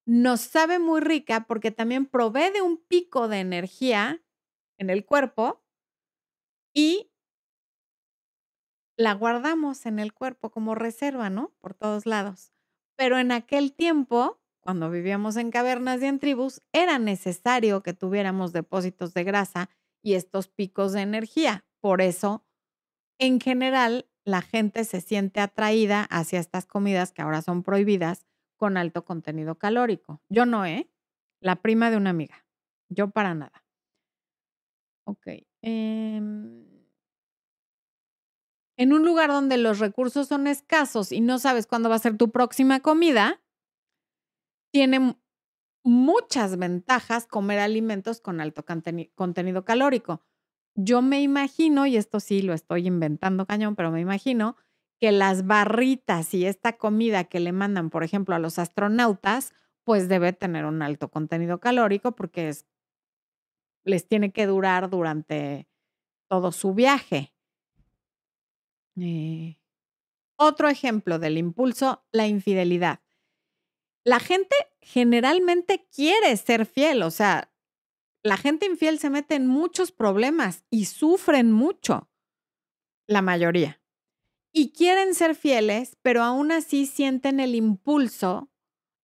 [0.06, 4.24] nos sabe muy rica porque también provee de un pico de energía
[4.80, 5.64] en el cuerpo
[6.74, 7.10] y
[8.98, 11.54] la guardamos en el cuerpo como reserva, ¿no?
[11.60, 12.54] Por todos lados.
[12.98, 18.54] Pero en aquel tiempo, cuando vivíamos en cavernas y en tribus, era necesario que tuviéramos
[18.54, 19.70] depósitos de grasa
[20.04, 21.66] y estos picos de energía.
[21.80, 22.46] Por eso,
[23.22, 28.26] en general, la gente se siente atraída hacia estas comidas que ahora son prohibidas
[28.58, 30.22] con alto contenido calórico.
[30.28, 30.90] Yo no, ¿eh?
[31.40, 32.46] La prima de una amiga.
[32.90, 33.64] Yo para nada.
[35.06, 35.28] Ok.
[35.62, 36.66] Em,
[38.78, 42.18] en un lugar donde los recursos son escasos y no sabes cuándo va a ser
[42.18, 43.40] tu próxima comida,
[44.72, 45.16] tiene
[45.84, 48.66] muchas ventajas comer alimentos con alto
[49.16, 50.24] contenido calórico.
[50.76, 54.56] Yo me imagino, y esto sí lo estoy inventando cañón, pero me imagino
[55.00, 59.54] que las barritas y esta comida que le mandan, por ejemplo, a los astronautas,
[59.84, 62.68] pues debe tener un alto contenido calórico porque es,
[63.84, 65.68] les tiene que durar durante
[66.30, 67.34] todo su viaje.
[68.96, 69.58] Eh,
[70.38, 73.02] otro ejemplo del impulso, la infidelidad.
[74.04, 77.51] La gente generalmente quiere ser fiel, o sea,
[78.24, 82.10] la gente infiel se mete en muchos problemas y sufren mucho,
[83.08, 83.82] la mayoría.
[84.54, 88.52] Y quieren ser fieles, pero aún así sienten el impulso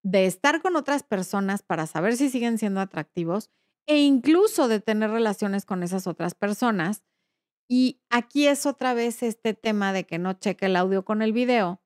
[0.04, 3.50] de estar con otras personas para saber si siguen siendo atractivos
[3.88, 7.04] e incluso de tener relaciones con esas otras personas.
[7.70, 11.34] Y aquí es otra vez este tema de que no cheque el audio con el
[11.34, 11.82] video,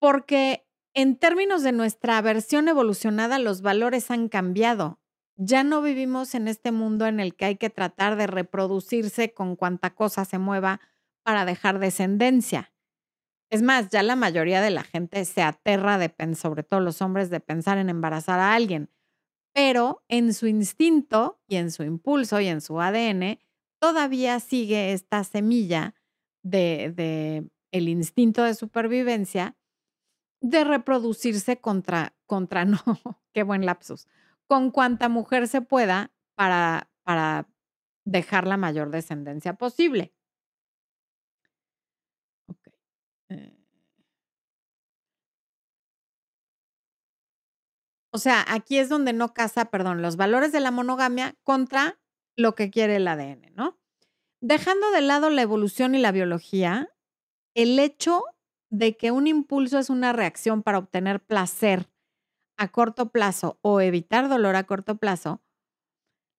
[0.00, 4.98] porque en términos de nuestra versión evolucionada, los valores han cambiado
[5.36, 9.56] ya no vivimos en este mundo en el que hay que tratar de reproducirse con
[9.56, 10.80] cuanta cosa se mueva
[11.22, 12.72] para dejar descendencia.
[13.50, 17.30] Es más, ya la mayoría de la gente se aterra de, sobre todo los hombres,
[17.30, 18.90] de pensar en embarazar a alguien,
[19.54, 23.38] pero en su instinto y en su impulso y en su ADN
[23.78, 25.94] todavía sigue esta semilla
[26.42, 29.56] de, de el instinto de supervivencia
[30.40, 32.80] de reproducirse contra, contra no,
[33.32, 34.06] qué buen lapsus,
[34.46, 37.48] con cuanta mujer se pueda para, para
[38.04, 40.12] dejar la mayor descendencia posible.
[43.28, 43.56] Eh.
[48.12, 51.98] O sea, aquí es donde no casa, perdón, los valores de la monogamia contra
[52.34, 53.78] lo que quiere el ADN, ¿no?
[54.40, 56.90] Dejando de lado la evolución y la biología,
[57.54, 58.22] el hecho
[58.70, 61.90] de que un impulso es una reacción para obtener placer
[62.56, 65.42] a corto plazo o evitar dolor a corto plazo,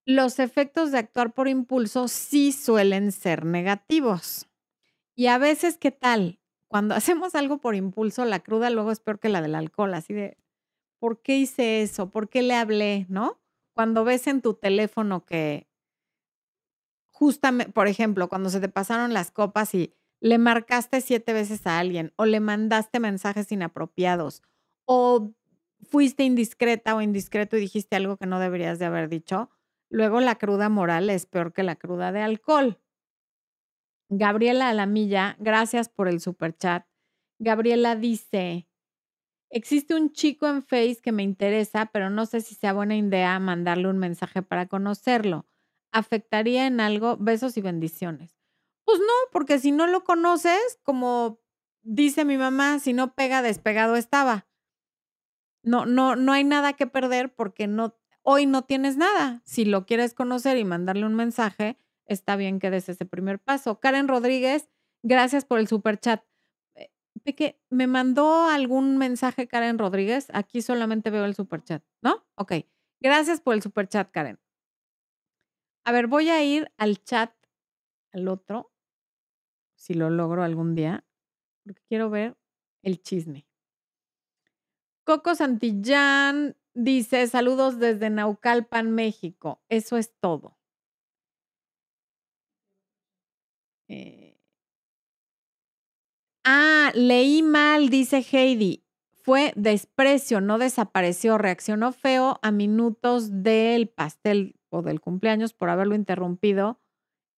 [0.05, 4.47] los efectos de actuar por impulso sí suelen ser negativos.
[5.15, 6.39] Y a veces, ¿qué tal?
[6.67, 10.13] Cuando hacemos algo por impulso, la cruda luego es peor que la del alcohol, así
[10.13, 10.37] de,
[10.99, 12.11] ¿por qué hice eso?
[12.11, 13.05] ¿Por qué le hablé?
[13.09, 13.39] ¿No?
[13.73, 15.67] Cuando ves en tu teléfono que
[17.07, 21.79] justamente, por ejemplo, cuando se te pasaron las copas y le marcaste siete veces a
[21.79, 24.41] alguien o le mandaste mensajes inapropiados
[24.85, 25.33] o
[25.83, 29.49] fuiste indiscreta o indiscreto y dijiste algo que no deberías de haber dicho,
[29.89, 32.79] luego la cruda moral es peor que la cruda de alcohol.
[34.09, 36.85] Gabriela Alamilla, gracias por el super chat.
[37.39, 38.67] Gabriela dice,
[39.49, 43.37] existe un chico en Face que me interesa, pero no sé si sea buena idea
[43.39, 45.45] mandarle un mensaje para conocerlo.
[45.91, 47.17] ¿Afectaría en algo?
[47.17, 48.37] Besos y bendiciones.
[48.85, 51.41] Pues no, porque si no lo conoces, como
[51.81, 54.46] dice mi mamá, si no pega, despegado estaba
[55.67, 59.41] no, no, no hay nada que perder porque no, hoy no tienes nada.
[59.43, 63.79] Si lo quieres conocer y mandarle un mensaje, está bien que des ese primer paso.
[63.81, 64.69] Karen Rodríguez,
[65.03, 66.23] gracias por el super chat.
[66.75, 66.89] Eh,
[67.23, 70.27] Peque, ¿me mandó algún mensaje Karen Rodríguez?
[70.33, 72.25] Aquí solamente veo el super chat, ¿no?
[72.35, 72.53] Ok.
[73.01, 74.39] Gracias por el super chat, Karen.
[75.83, 77.33] A ver, voy a ir al chat,
[78.13, 78.71] al otro,
[79.75, 81.05] si lo logro algún día,
[81.63, 82.37] porque quiero ver
[82.83, 83.46] el chisme.
[85.07, 89.61] Coco Santillán dice, saludos desde Naucalpan, México.
[89.69, 90.57] Eso es todo.
[93.87, 94.37] Eh.
[96.43, 98.83] Ah, leí mal, dice Heidi.
[99.23, 101.37] Fue desprecio, no desapareció.
[101.37, 106.81] Reaccionó feo a minutos del pastel o del cumpleaños por haberlo interrumpido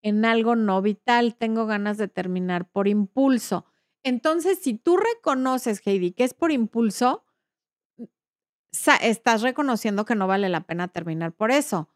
[0.02, 1.36] en algo no vital.
[1.36, 3.66] Tengo ganas de terminar por impulso.
[4.02, 7.26] Entonces, si tú reconoces, Heidi, que es por impulso,
[8.72, 11.90] estás reconociendo que no vale la pena terminar por eso.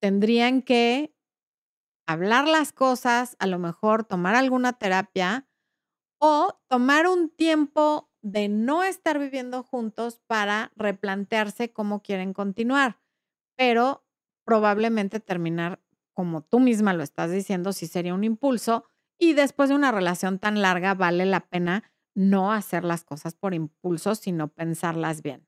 [0.00, 1.14] Tendrían que
[2.06, 5.48] hablar las cosas, a lo mejor tomar alguna terapia
[6.20, 13.00] o tomar un tiempo de no estar viviendo juntos para replantearse cómo quieren continuar,
[13.56, 14.04] pero
[14.44, 15.82] probablemente terminar
[16.14, 18.84] como tú misma lo estás diciendo, si sería un impulso
[19.18, 23.54] y después de una relación tan larga vale la pena no hacer las cosas por
[23.54, 25.46] impulso, sino pensarlas bien.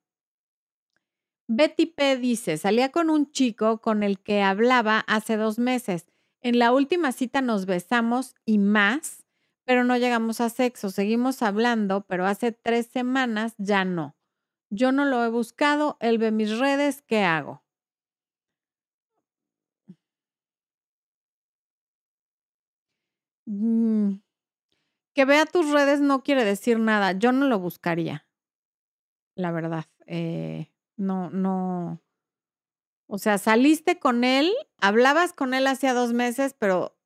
[1.48, 6.06] Betty P dice, salía con un chico con el que hablaba hace dos meses.
[6.42, 9.24] En la última cita nos besamos y más,
[9.64, 10.90] pero no llegamos a sexo.
[10.90, 14.16] Seguimos hablando, pero hace tres semanas ya no.
[14.70, 17.62] Yo no lo he buscado, él ve mis redes, ¿qué hago?
[23.48, 24.20] Mm,
[25.14, 27.12] que vea tus redes no quiere decir nada.
[27.12, 28.26] Yo no lo buscaría,
[29.34, 29.84] la verdad.
[30.06, 32.00] Eh, no, no.
[33.08, 36.96] O sea, saliste con él, hablabas con él hacía dos meses, pero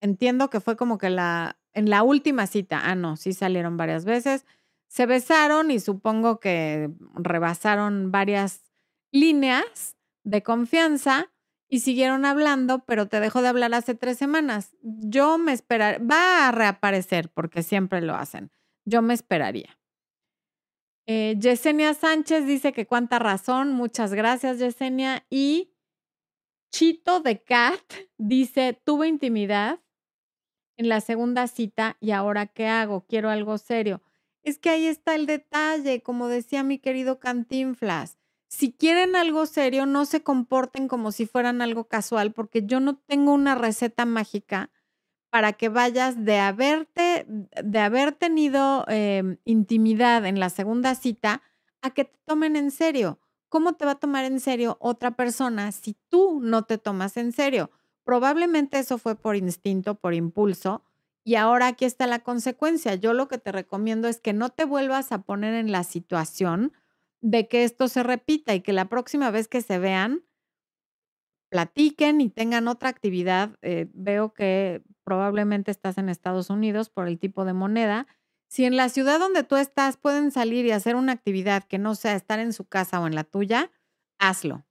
[0.00, 4.04] entiendo que fue como que la, en la última cita, ah, no, sí salieron varias
[4.04, 4.46] veces,
[4.88, 8.62] se besaron y supongo que rebasaron varias
[9.10, 11.30] líneas de confianza
[11.68, 14.76] y siguieron hablando, pero te dejó de hablar hace tres semanas.
[14.82, 18.50] Yo me esperaría, va a reaparecer porque siempre lo hacen.
[18.84, 19.78] Yo me esperaría.
[21.06, 23.72] Eh, Yesenia Sánchez dice que cuánta razón.
[23.72, 25.24] Muchas gracias, Yesenia.
[25.30, 25.72] Y
[26.70, 27.80] Chito de Cat
[28.18, 29.80] dice, tuve intimidad
[30.76, 33.04] en la segunda cita y ahora qué hago?
[33.06, 34.00] Quiero algo serio.
[34.42, 38.18] Es que ahí está el detalle, como decía mi querido Cantinflas.
[38.48, 42.96] Si quieren algo serio, no se comporten como si fueran algo casual, porque yo no
[42.96, 44.70] tengo una receta mágica
[45.32, 51.42] para que vayas de haberte, de haber tenido em, intimidad en la segunda cita
[51.82, 53.18] a que te tomen en serio.
[53.48, 57.32] ¿Cómo te va a tomar en serio otra persona si tú no te tomas en
[57.32, 57.70] serio?
[58.04, 60.84] Probablemente eso fue por instinto, por impulso,
[61.24, 62.94] y ahora aquí está la consecuencia.
[62.96, 66.72] Yo lo que te recomiendo es que no te vuelvas a poner en la situación
[67.22, 70.24] de que esto se repita y que la próxima vez que se vean,
[71.50, 73.56] platiquen y tengan otra actividad.
[73.62, 78.06] Eh, veo que probablemente estás en Estados Unidos por el tipo de moneda.
[78.48, 81.94] Si en la ciudad donde tú estás pueden salir y hacer una actividad que no
[81.94, 83.70] sea estar en su casa o en la tuya,
[84.18, 84.64] hazlo.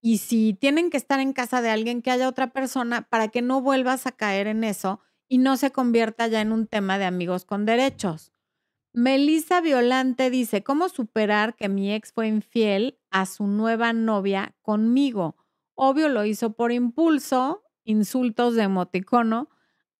[0.00, 3.42] Y si tienen que estar en casa de alguien, que haya otra persona para que
[3.42, 7.06] no vuelvas a caer en eso y no se convierta ya en un tema de
[7.06, 8.32] amigos con derechos.
[8.92, 15.34] Melissa Violante dice, ¿cómo superar que mi ex fue infiel a su nueva novia conmigo?
[15.74, 19.48] Obvio lo hizo por impulso, insultos de emoticono,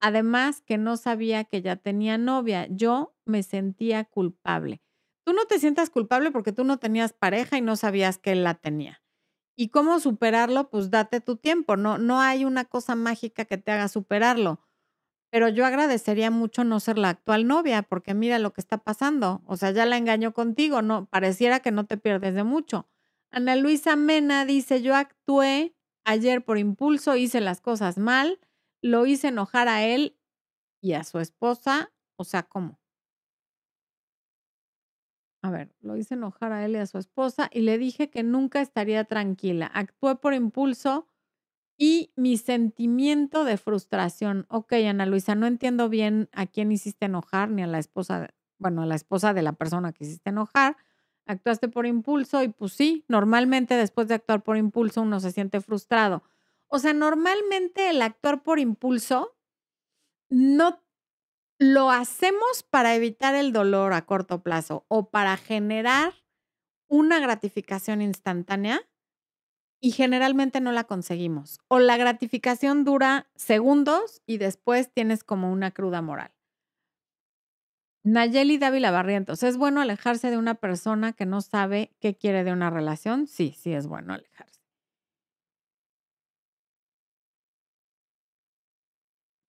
[0.01, 2.67] además que no sabía que ya tenía novia.
[2.71, 4.83] Yo me sentía culpable.
[5.25, 8.45] Tú no te sientas culpable porque tú no tenías pareja y no sabías que él
[8.45, 9.03] la tenía.
[9.57, 10.71] ¿Y cómo superarlo?
[10.71, 14.61] Pues date tu tiempo, no, no hay una cosa mágica que te haga superarlo
[15.31, 19.43] pero yo agradecería mucho no ser la actual novia, porque mira lo que está pasando.
[19.47, 22.89] O sea, ya la engañó contigo, no, pareciera que no te pierdes de mucho.
[23.31, 28.41] Ana Luisa Mena dice: Yo actué ayer por impulso, hice las cosas mal,
[28.83, 30.17] lo hice enojar a él
[30.83, 31.93] y a su esposa.
[32.17, 32.79] O sea, ¿cómo?
[35.43, 38.23] A ver, lo hice enojar a él y a su esposa y le dije que
[38.23, 39.67] nunca estaría tranquila.
[39.73, 41.07] Actué por impulso
[41.79, 44.47] y mi sentimiento de frustración.
[44.51, 48.83] Ok, Ana Luisa, no entiendo bien a quién hiciste enojar, ni a la esposa, bueno,
[48.83, 50.77] a la esposa de la persona que hiciste enojar.
[51.31, 55.61] Actuaste por impulso y pues sí, normalmente después de actuar por impulso uno se siente
[55.61, 56.25] frustrado.
[56.67, 59.37] O sea, normalmente el actuar por impulso
[60.29, 60.83] no
[61.61, 66.15] lo hacemos para evitar el dolor a corto plazo o para generar
[66.89, 68.83] una gratificación instantánea
[69.81, 71.61] y generalmente no la conseguimos.
[71.69, 76.33] O la gratificación dura segundos y después tienes como una cruda moral.
[78.03, 82.53] Nayeli Dávila Barrientos, ¿es bueno alejarse de una persona que no sabe qué quiere de
[82.53, 83.27] una relación?
[83.27, 84.61] Sí, sí es bueno alejarse.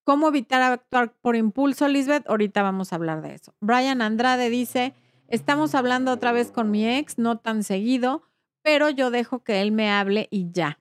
[0.03, 2.27] ¿Cómo evitar actuar por impulso, Lisbeth?
[2.27, 3.53] Ahorita vamos a hablar de eso.
[3.61, 4.93] Brian Andrade dice,
[5.27, 8.23] estamos hablando otra vez con mi ex, no tan seguido
[8.63, 10.79] pero yo dejo que él me hable y ya.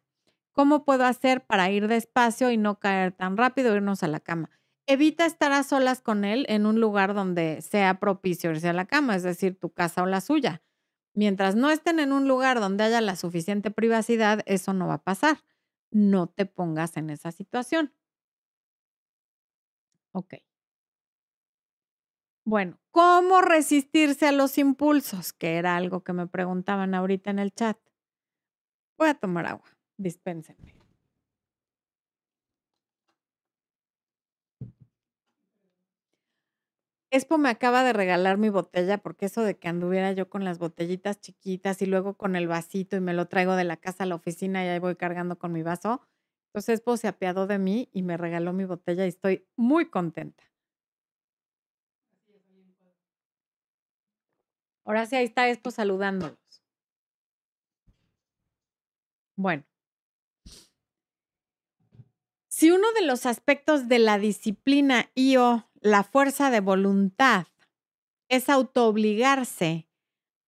[0.52, 4.59] ¿Cómo puedo hacer para ir despacio y no caer tan rápido, irnos a la cama?
[4.86, 8.86] Evita estar a solas con él en un lugar donde sea propicio irse a la
[8.86, 10.62] cama, es decir, tu casa o la suya.
[11.14, 15.04] Mientras no estén en un lugar donde haya la suficiente privacidad, eso no va a
[15.04, 15.38] pasar.
[15.90, 17.92] No te pongas en esa situación.
[20.12, 20.34] Ok.
[22.44, 25.32] Bueno, ¿cómo resistirse a los impulsos?
[25.32, 27.78] Que era algo que me preguntaban ahorita en el chat.
[28.98, 30.79] Voy a tomar agua, dispénsenme.
[37.12, 40.58] Expo me acaba de regalar mi botella porque eso de que anduviera yo con las
[40.60, 44.06] botellitas chiquitas y luego con el vasito y me lo traigo de la casa a
[44.06, 46.00] la oficina y ahí voy cargando con mi vaso.
[46.50, 50.44] Entonces Expo se apiadó de mí y me regaló mi botella y estoy muy contenta.
[54.84, 56.38] Ahora sí, ahí está esto saludándolos.
[59.36, 59.64] Bueno.
[62.48, 67.46] Si uno de los aspectos de la disciplina y o la fuerza de voluntad
[68.28, 69.88] es autoobligarse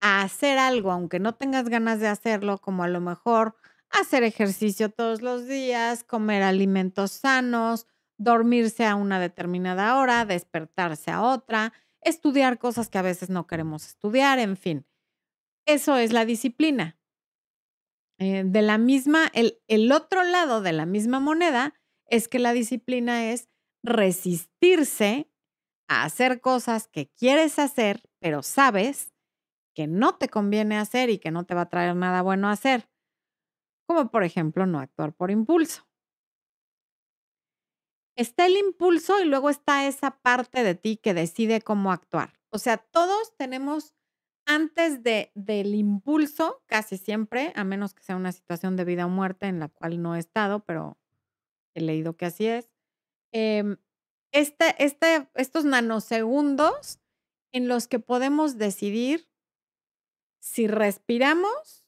[0.01, 3.57] a hacer algo, aunque no tengas ganas de hacerlo, como a lo mejor
[3.91, 7.87] hacer ejercicio todos los días, comer alimentos sanos,
[8.19, 13.87] dormirse a una determinada hora, despertarse a otra, estudiar cosas que a veces no queremos
[13.87, 14.87] estudiar, en fin.
[15.67, 16.99] Eso es la disciplina.
[18.19, 21.75] Eh, de la misma, el, el otro lado de la misma moneda
[22.07, 23.49] es que la disciplina es
[23.83, 25.31] resistirse
[25.89, 29.13] a hacer cosas que quieres hacer, pero sabes
[29.75, 32.89] que no te conviene hacer y que no te va a traer nada bueno hacer.
[33.87, 35.87] Como por ejemplo no actuar por impulso.
[38.17, 42.39] Está el impulso y luego está esa parte de ti que decide cómo actuar.
[42.51, 43.95] O sea, todos tenemos
[44.47, 49.09] antes de, del impulso, casi siempre, a menos que sea una situación de vida o
[49.09, 50.99] muerte en la cual no he estado, pero
[51.75, 52.72] he leído que así es,
[53.33, 53.77] em,
[54.33, 57.01] estos nanosegundos
[57.53, 59.29] en los que podemos decidir
[60.41, 61.87] si respiramos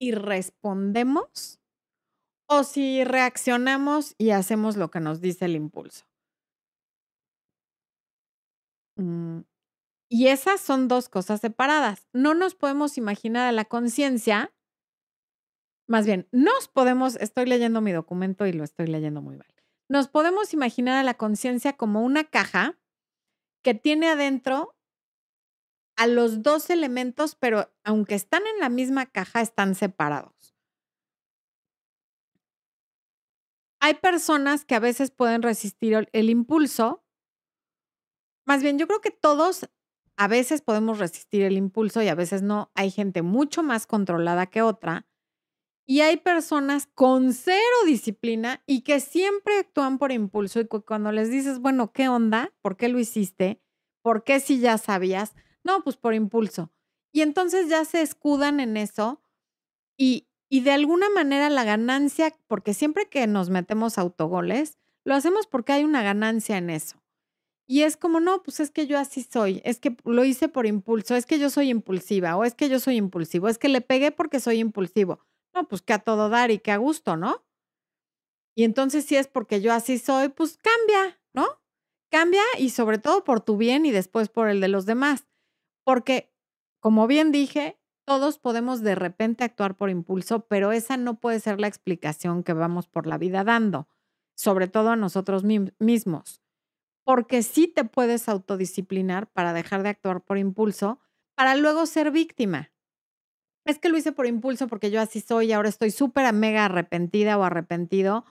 [0.00, 1.60] y respondemos
[2.48, 6.06] o si reaccionamos y hacemos lo que nos dice el impulso.
[8.96, 9.42] Mm,
[10.10, 12.08] y esas son dos cosas separadas.
[12.12, 14.52] No nos podemos imaginar a la conciencia,
[15.86, 19.59] más bien, nos podemos, estoy leyendo mi documento y lo estoy leyendo muy mal.
[19.90, 22.78] Nos podemos imaginar a la conciencia como una caja
[23.64, 24.76] que tiene adentro
[25.96, 30.54] a los dos elementos, pero aunque están en la misma caja, están separados.
[33.80, 37.04] Hay personas que a veces pueden resistir el impulso.
[38.46, 39.68] Más bien, yo creo que todos
[40.16, 42.70] a veces podemos resistir el impulso y a veces no.
[42.76, 45.09] Hay gente mucho más controlada que otra.
[45.90, 51.32] Y hay personas con cero disciplina y que siempre actúan por impulso y cuando les
[51.32, 52.52] dices, bueno, ¿qué onda?
[52.62, 53.60] ¿Por qué lo hiciste?
[54.00, 55.34] ¿Por qué si ya sabías?
[55.64, 56.70] No, pues por impulso.
[57.10, 59.20] Y entonces ya se escudan en eso
[59.96, 65.48] y, y de alguna manera la ganancia, porque siempre que nos metemos autogoles, lo hacemos
[65.48, 67.02] porque hay una ganancia en eso.
[67.66, 70.66] Y es como, no, pues es que yo así soy, es que lo hice por
[70.66, 73.80] impulso, es que yo soy impulsiva, o es que yo soy impulsivo, es que le
[73.80, 75.18] pegué porque soy impulsivo.
[75.54, 77.44] No, pues que a todo dar y que a gusto, ¿no?
[78.56, 81.46] Y entonces si es porque yo así soy, pues cambia, ¿no?
[82.10, 85.26] Cambia y sobre todo por tu bien y después por el de los demás.
[85.84, 86.32] Porque,
[86.80, 91.60] como bien dije, todos podemos de repente actuar por impulso, pero esa no puede ser
[91.60, 93.88] la explicación que vamos por la vida dando,
[94.36, 96.42] sobre todo a nosotros mismos
[97.04, 101.00] porque sí te puedes autodisciplinar para dejar de actuar por impulso,
[101.36, 102.69] para luego ser víctima.
[103.66, 106.64] Es que lo hice por impulso porque yo así soy y ahora estoy súper mega
[106.64, 108.24] arrepentida o arrepentido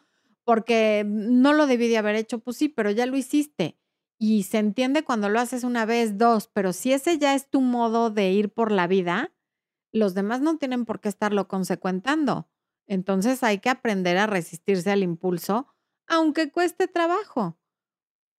[0.43, 2.39] porque no lo debí de haber hecho.
[2.39, 3.77] Pues sí, pero ya lo hiciste.
[4.17, 7.61] Y se entiende cuando lo haces una vez, dos, pero si ese ya es tu
[7.61, 9.32] modo de ir por la vida,
[9.93, 12.49] los demás no tienen por qué estarlo consecuentando.
[12.88, 15.67] Entonces hay que aprender a resistirse al impulso,
[16.07, 17.57] aunque cueste trabajo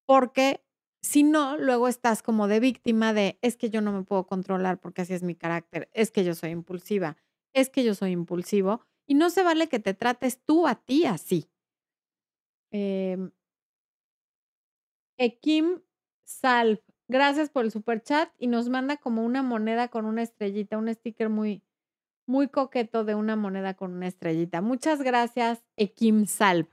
[0.06, 0.64] porque
[1.02, 4.78] si no, luego estás como de víctima de, es que yo no me puedo controlar
[4.78, 7.16] porque así es mi carácter, es que yo soy impulsiva,
[7.54, 11.04] es que yo soy impulsivo, y no se vale que te trates tú a ti
[11.04, 11.50] así.
[12.72, 13.18] Eh,
[15.18, 15.80] Ekim
[17.08, 20.92] gracias por el super chat y nos manda como una moneda con una estrellita, un
[20.94, 21.62] sticker muy,
[22.26, 24.60] muy coqueto de una moneda con una estrellita.
[24.60, 26.68] Muchas gracias, Ekim Salv.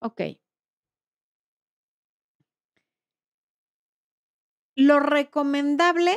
[0.00, 0.43] Ok.
[4.76, 6.16] Lo recomendable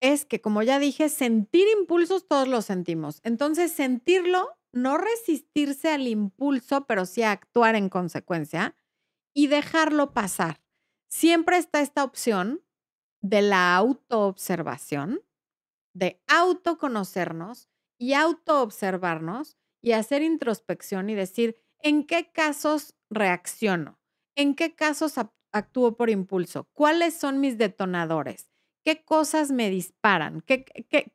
[0.00, 3.20] es que, como ya dije, sentir impulsos todos los sentimos.
[3.24, 8.76] Entonces, sentirlo, no resistirse al impulso, pero sí actuar en consecuencia
[9.34, 10.60] y dejarlo pasar.
[11.08, 12.62] Siempre está esta opción
[13.22, 15.22] de la autoobservación,
[15.94, 17.68] de autoconocernos
[17.98, 24.00] y autoobservarnos y hacer introspección y decir, ¿en qué casos reacciono?
[24.36, 25.18] ¿En qué casos
[25.52, 26.68] actúo por impulso?
[26.72, 28.50] ¿Cuáles son mis detonadores?
[28.84, 30.42] ¿Qué cosas me disparan?
[30.42, 30.64] ¿Qué,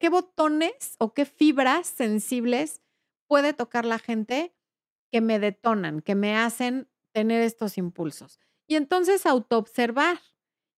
[0.10, 2.82] botones o qué fibras sensibles
[3.28, 4.54] puede tocar la gente
[5.12, 8.40] que me detonan, que me hacen tener estos impulsos?
[8.68, 10.20] Y entonces autoobservar.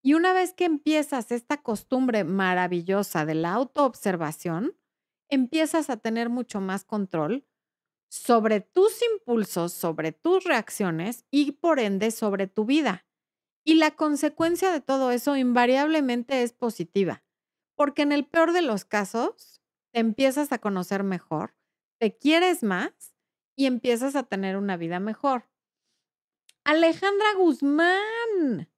[0.04, 4.78] Y una vez que empiezas esta costumbre maravillosa de la autoobservación,
[5.30, 7.48] empiezas a tener mucho más control
[8.12, 13.08] sobre tus impulsos, sobre tus reacciones y por ende sobre tu vida.
[13.66, 17.24] Y la consecuencia de todo eso invariablemente es positiva,
[17.76, 19.62] Porque en el peor de los casos,
[19.94, 21.56] te empiezas a conocer mejor,
[22.00, 23.16] te quieres más
[23.56, 25.50] y empiezas a tener una vida mejor.
[26.66, 28.70] Alejandra Guzmán.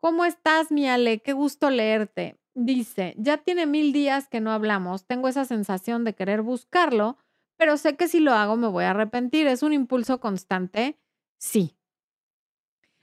[0.00, 1.20] ¿Cómo estás, mi Ale?
[1.22, 2.38] Qué gusto leerte.
[2.54, 7.16] Dice, ya tiene mil días que no hablamos, tengo esa sensación de querer buscarlo,
[7.58, 9.46] pero sé que si lo hago me voy a arrepentir.
[9.46, 10.98] ¿Es un impulso constante?
[11.38, 11.76] Sí.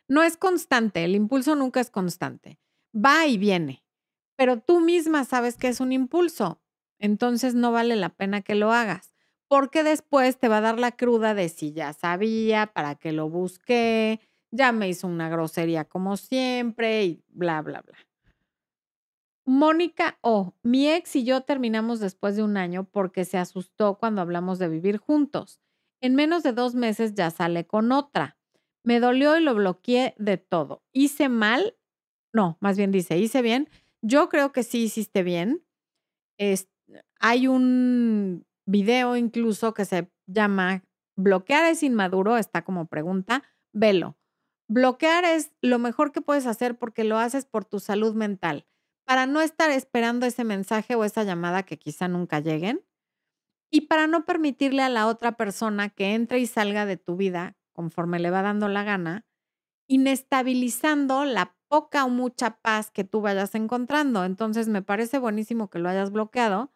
[0.08, 2.60] No es constante, el impulso nunca es constante.
[2.96, 3.84] Va y viene,
[4.38, 6.62] pero tú misma sabes que es un impulso,
[7.00, 9.14] entonces no vale la pena que lo hagas,
[9.48, 13.30] porque después te va a dar la cruda de si ya sabía, para que lo
[13.30, 17.98] busqué, ya me hizo una grosería como siempre y bla, bla, bla.
[19.46, 24.22] Mónica O, mi ex y yo terminamos después de un año porque se asustó cuando
[24.22, 25.62] hablamos de vivir juntos.
[26.02, 28.37] En menos de dos meses ya sale con otra.
[28.88, 30.82] Me dolió y lo bloqueé de todo.
[30.94, 31.76] ¿Hice mal?
[32.34, 33.70] No, más bien dice, hice bien.
[34.02, 35.62] Yo creo que sí hiciste bien.
[37.20, 40.86] hay un video incluso que se llama
[41.18, 44.18] Bloquear es inmaduro, está como pregunta, velo.
[44.70, 48.66] Bloquear es lo mejor que puedes hacer porque lo haces por tu salud mental
[49.06, 52.86] para no estar esperando ese mensaje o esa llamada que quizá nunca lleguen
[53.70, 57.57] y para no permitirle a la otra persona que entre y salga de tu vida
[57.78, 59.28] conforme le va dando la gana,
[59.88, 64.26] inestabilizando la poca o mucha paz que tú vayas encontrando.
[64.26, 66.74] Entonces me parece buenísimo que lo hayas bloqueado,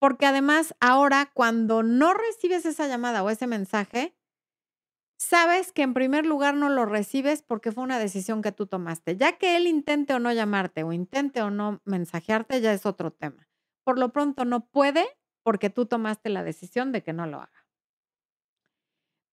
[0.00, 4.16] porque además ahora cuando no recibes esa llamada o ese mensaje,
[5.18, 9.16] sabes que en primer lugar no lo recibes porque fue una decisión que tú tomaste.
[9.16, 13.12] Ya que él intente o no llamarte o intente o no mensajearte, ya es otro
[13.12, 13.48] tema.
[13.84, 15.06] Por lo pronto no puede
[15.44, 17.61] porque tú tomaste la decisión de que no lo haga.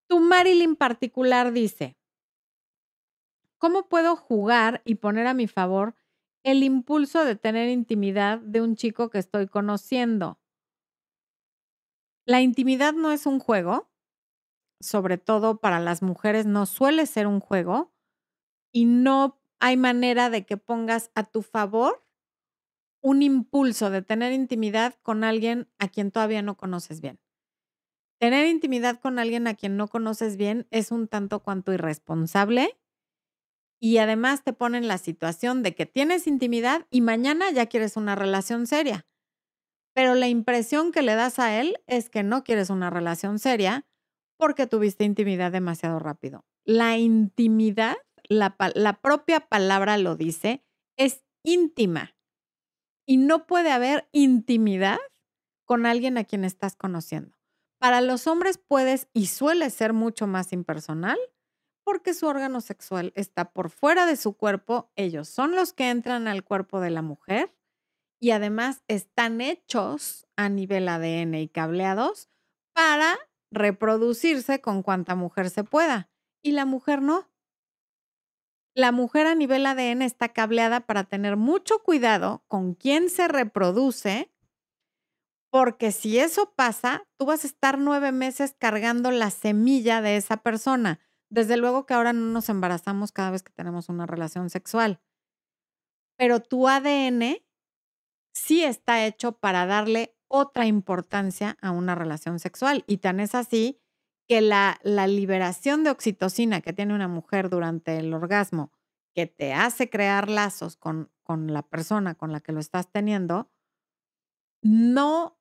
[0.09, 1.95] Tu Marilyn particular dice,
[3.57, 5.95] ¿cómo puedo jugar y poner a mi favor
[6.43, 10.39] el impulso de tener intimidad de un chico que estoy conociendo?
[12.25, 13.89] La intimidad no es un juego,
[14.81, 17.93] sobre todo para las mujeres, no suele ser un juego
[18.73, 22.05] y no hay manera de que pongas a tu favor
[23.01, 27.19] un impulso de tener intimidad con alguien a quien todavía no conoces bien.
[28.19, 32.77] Tener intimidad con alguien a quien no conoces bien es un tanto cuanto irresponsable
[33.79, 37.95] y además te pone en la situación de que tienes intimidad y mañana ya quieres
[37.95, 39.07] una relación seria.
[39.93, 43.87] Pero la impresión que le das a él es que no quieres una relación seria
[44.37, 46.45] porque tuviste intimidad demasiado rápido.
[46.65, 47.95] La intimidad,
[48.27, 48.55] la,
[49.01, 50.63] propia palabra lo dice,
[50.97, 52.15] es íntima.
[53.05, 54.99] Y no puede haber intimidad
[55.65, 57.38] con alguien a quien estás conociendo.
[57.79, 61.17] Para los hombres puedes y suele ser mucho más impersonal
[61.85, 66.27] porque su órgano sexual está por fuera de su cuerpo, ellos son los que entran
[66.27, 67.55] al cuerpo de la mujer
[68.21, 72.29] y además están hechos a nivel ADN y cableados
[72.73, 73.17] para
[73.51, 76.11] reproducirse con cuanta mujer se pueda
[76.43, 77.29] y la mujer no.
[78.75, 84.31] La mujer a nivel ADN está cableada para tener mucho cuidado con quién se reproduce,
[85.51, 90.37] porque si eso pasa, tú vas a estar nueve meses cargando la semilla de esa
[90.37, 90.99] persona.
[91.29, 94.99] Desde luego que ahora no nos embarazamos cada vez que tenemos una relación sexual,
[96.17, 97.37] pero tu ADN
[98.33, 102.83] sí está hecho para darle otra importancia a una relación sexual.
[102.87, 103.79] Y tan es así
[104.27, 108.71] que la, liberación de oxitocina que tiene una mujer durante el orgasmo,
[109.15, 113.49] que te hace crear lazos con, con la persona con la que lo estás teniendo,
[114.61, 115.38] no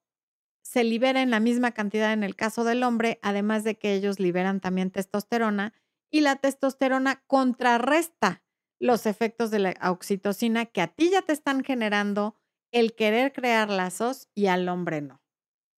[0.68, 4.20] se libera en la misma cantidad en el caso del hombre, además de que ellos
[4.20, 5.72] liberan también testosterona
[6.10, 8.42] y la testosterona contrarresta
[8.78, 12.36] los efectos de la oxitocina que a ti ya te están generando
[12.70, 15.22] el querer crear lazos y al hombre no.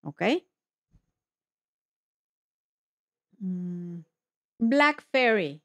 [0.03, 0.22] ¿Ok?
[3.38, 4.01] Mm,
[4.59, 5.62] Black Fairy.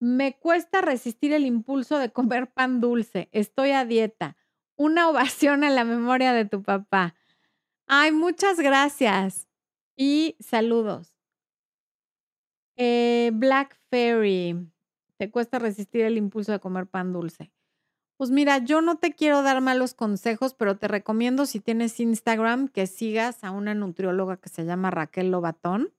[0.00, 3.28] Me cuesta resistir el impulso de comer pan dulce.
[3.32, 4.38] Estoy a dieta.
[4.76, 7.16] Una ovación a la memoria de tu papá.
[7.92, 9.48] Ay, muchas gracias.
[9.96, 11.12] Y saludos.
[12.76, 14.70] Eh, Black Fairy.
[15.16, 17.50] Te cuesta resistir el impulso de comer pan dulce.
[18.16, 22.68] Pues mira, yo no te quiero dar malos consejos, pero te recomiendo si tienes Instagram
[22.68, 25.92] que sigas a una nutrióloga que se llama Raquel Lobatón,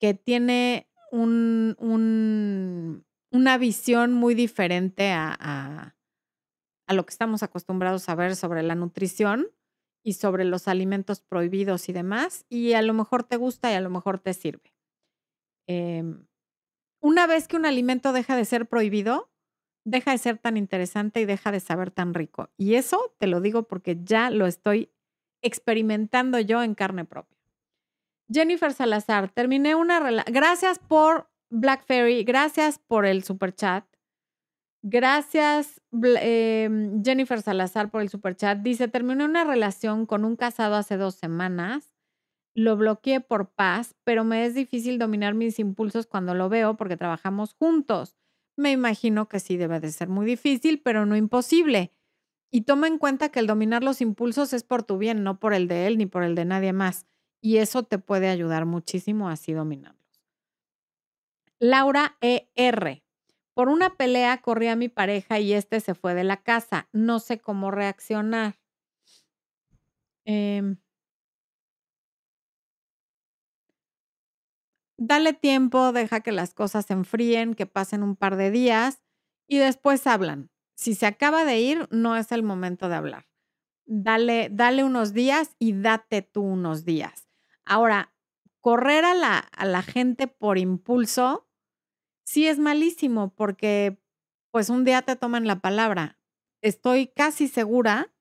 [0.00, 1.76] que tiene un,
[3.30, 5.94] una visión muy diferente a,
[6.86, 9.48] a lo que estamos acostumbrados a ver sobre la nutrición
[10.06, 13.80] y sobre los alimentos prohibidos y demás, y a lo mejor te gusta y a
[13.80, 14.72] lo mejor te sirve.
[15.66, 16.28] Em,
[17.02, 19.32] una vez que un alimento deja de ser prohibido,
[19.84, 22.50] deja de ser tan interesante y deja de saber tan rico.
[22.56, 24.92] Y eso te lo digo porque ya lo estoy
[25.42, 27.36] experimentando yo en carne propia.
[28.32, 30.32] Jennifer Salazar, terminé una relación.
[30.32, 33.84] Gracias por Black Fairy, gracias por el super chat.
[34.82, 38.58] Gracias, em, Jennifer Salazar, por el super chat.
[38.60, 41.92] Dice: Terminé una relación con un casado hace dos semanas.
[42.54, 46.96] Lo bloqueé por paz, pero me es difícil dominar mis impulsos cuando lo veo porque
[46.96, 48.16] trabajamos juntos.
[48.56, 51.92] Me imagino que sí debe de ser muy difícil, pero no imposible.
[52.52, 55.54] Y toma en cuenta que el dominar los impulsos es por tu bien, no por
[55.54, 57.06] el de él ni por el de nadie más.
[57.42, 60.00] Y eso te puede ayudar muchísimo así dominarlos.
[61.60, 63.02] Laura ER.
[63.56, 66.88] Por una pelea corrí a mi pareja y este se fue de la casa.
[66.92, 68.54] No sé cómo reaccionar.
[70.26, 70.76] Em,
[74.98, 79.02] dale tiempo, deja que las cosas se enfríen, que pasen un par de días
[79.48, 80.50] y después hablan.
[80.74, 83.26] Si se acaba de ir, no es el momento de hablar.
[83.86, 87.28] Dale, dale unos días y date tú unos días.
[87.64, 88.14] Ahora,
[88.60, 91.45] correr a la, a la gente por impulso
[92.26, 93.98] sí es malísimo porque
[94.50, 96.18] pues un día te toman la palabra.
[96.62, 98.12] Estoy casi segura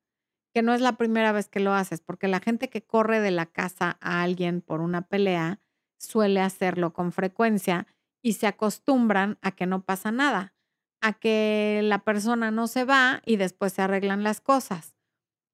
[0.53, 3.31] que no es la primera vez que lo haces, porque la gente que corre de
[3.31, 5.59] la casa a alguien por una pelea
[5.99, 7.87] suele hacerlo con frecuencia
[8.21, 10.53] y se acostumbran a que no pasa nada,
[11.01, 14.95] a que la persona no se va y después se arreglan las cosas,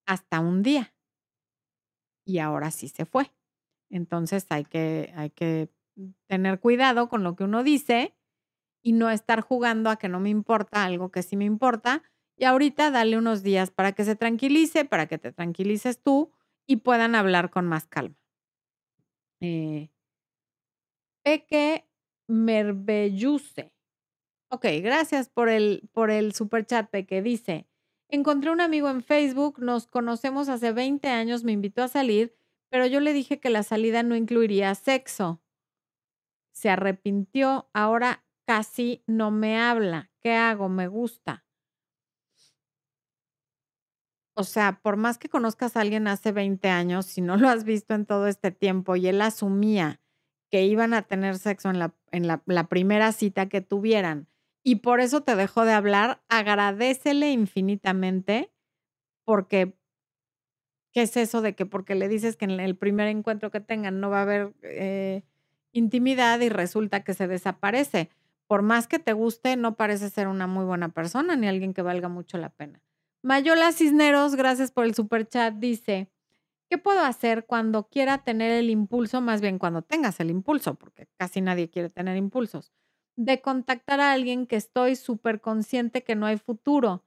[0.06, 0.94] hasta un día.
[2.26, 3.32] Y ahora sí se fue.
[3.90, 5.70] Entonces hay que, hay que
[6.28, 8.16] tener cuidado con lo que uno dice
[8.82, 12.04] y no estar jugando a que no me importa algo que sí me importa.
[12.38, 16.32] Y ahorita dale unos días para que se tranquilice, para que te tranquilices tú
[16.66, 18.16] y puedan hablar con más calma.
[19.42, 19.90] Eh,
[21.24, 21.88] Peque
[22.28, 23.72] Merbelluse.
[24.50, 27.22] Ok, gracias por el, por el super chat, Peque.
[27.22, 27.68] Dice,
[28.10, 32.36] encontré un amigo en Facebook, nos conocemos hace 20 años, me invitó a salir,
[32.70, 35.42] pero yo le dije que la salida no incluiría sexo.
[36.54, 40.12] Se arrepintió, ahora casi no me habla.
[40.20, 40.68] ¿Qué hago?
[40.68, 41.46] Me gusta.
[44.34, 47.64] O sea, por más que conozcas a alguien hace 20 años, si no lo has
[47.64, 50.02] visto en todo este tiempo y él asumía
[50.50, 54.28] que iban a tener sexo en la, en la, primera cita que tuvieran
[54.66, 58.52] y por eso te dejó de hablar, agradecele infinitamente
[59.24, 59.78] porque,
[60.92, 64.02] ¿qué es eso de que porque le dices que en el primer encuentro que tengan
[64.02, 65.24] no va a haber eh,
[65.72, 68.10] intimidad y resulta que se desaparece?
[68.52, 71.82] Por más que te guste, no parece ser una muy buena persona ni alguien que
[71.82, 72.82] valga mucho la pena.
[73.24, 76.12] Mayola Cisneros, gracias por el super chat, dice,
[76.70, 81.08] ¿Qué puedo hacer cuando quiera tener el impulso, más bien cuando tengas el impulso, porque
[81.16, 82.74] casi nadie quiere tener impulsos,
[83.16, 87.06] de contactar a alguien que estoy súper consciente que no hay futuro?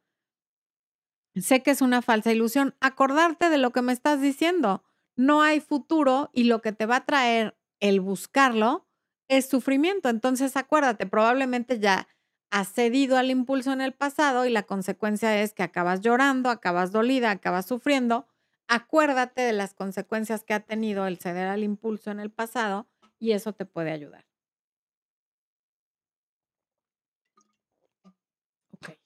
[1.35, 2.75] Sé que es una falsa ilusión.
[2.81, 4.83] Acordarte de lo que me estás diciendo.
[5.15, 8.89] No hay futuro y lo que te va a traer el buscarlo
[9.29, 10.09] es sufrimiento.
[10.09, 12.09] Entonces, acuérdate, probablemente ya
[12.51, 16.93] has cedido al impulso en el pasado y la consecuencia es que acabas llorando, acabas
[16.93, 18.27] dolida, acabas sufriendo
[18.69, 23.33] acuérdate de las consecuencias que ha tenido el ceder al impulso en el pasado y
[23.33, 24.25] eso te puede ayudar.
[28.73, 28.97] Ok.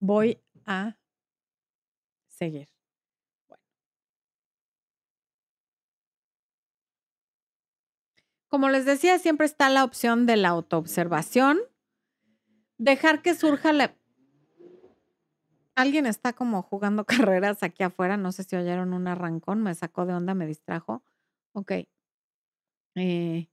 [0.00, 0.94] Voy a
[2.28, 2.68] seguir.
[8.54, 11.58] Como les decía, siempre está la opción de la autoobservación.
[12.78, 13.96] Dejar que surja la
[15.74, 17.04] Alguien está como jugando
[17.42, 18.16] carreras aquí afuera.
[18.16, 19.60] No sé si oyeron un arrancón.
[19.60, 21.02] Me sacó de onda, me distrajo.
[21.52, 21.72] Ok.
[22.94, 23.48] Eh,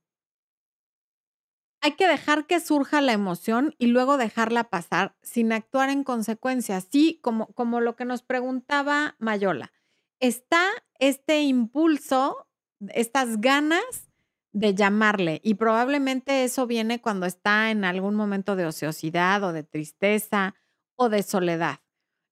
[1.80, 6.80] hay que dejar que surja la emoción y luego dejarla pasar sin actuar en consecuencia.
[6.80, 9.72] Sí, como, como lo que nos preguntaba Mayola.
[10.20, 10.64] Está
[11.00, 12.46] este impulso,
[12.78, 14.11] estas ganas
[14.52, 19.62] de llamarle y probablemente eso viene cuando está en algún momento de ociosidad o de
[19.62, 20.54] tristeza
[20.96, 21.80] o de soledad.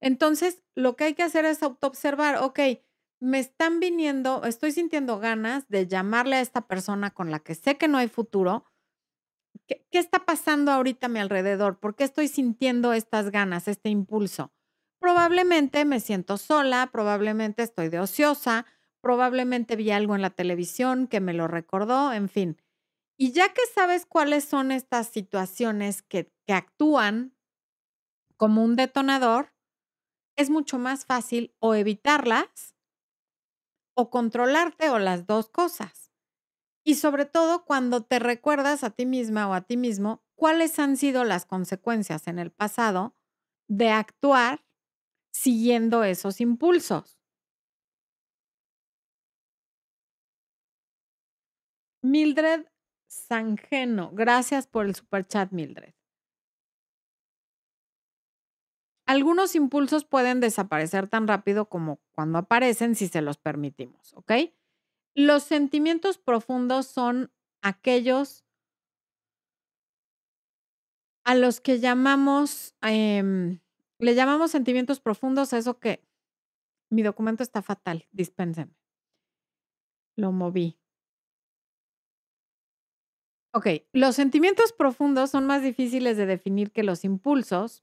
[0.01, 2.61] Entonces, lo que hay que hacer es autoobservar, ok,
[3.21, 7.77] me están viniendo, estoy sintiendo ganas de llamarle a esta persona con la que sé
[7.77, 8.65] que no hay futuro.
[9.67, 11.79] ¿Qué, está pasando ahorita a mi alrededor?
[11.79, 14.53] ¿Por qué estoy sintiendo estas ganas, este impulso?
[15.01, 18.67] Probablemente me siento sola, probablemente estoy de ociosa,
[19.01, 22.61] probablemente vi algo en la televisión que me lo recordó, en fin.
[23.19, 27.35] Y ya que sabes cuáles son estas situaciones que, que actúan
[28.37, 29.53] como un detonador,
[30.37, 32.75] es mucho más fácil o evitarlas
[33.95, 36.11] o controlarte o las dos cosas.
[36.85, 40.97] Y sobre todo cuando te recuerdas a ti misma o a ti mismo cuáles han
[40.97, 43.15] sido las consecuencias en el pasado
[43.69, 44.65] de actuar
[45.33, 47.20] siguiendo esos impulsos.
[52.03, 52.67] Mildred
[53.09, 55.95] Sanjeno, gracias por el super chat, Mildred.
[59.07, 64.33] Algunos impulsos pueden desaparecer tan rápido como cuando aparecen si se los permitimos, ¿ok?
[65.17, 68.45] Los sentimientos profundos son aquellos
[71.25, 73.61] a los que llamamos, em,
[73.99, 76.03] le llamamos sentimientos profundos eso que
[76.89, 78.75] mi documento está fatal, dispénsenme.
[80.17, 80.79] Lo moví.
[83.53, 87.83] Ok, los sentimientos profundos son más difíciles de definir que los impulsos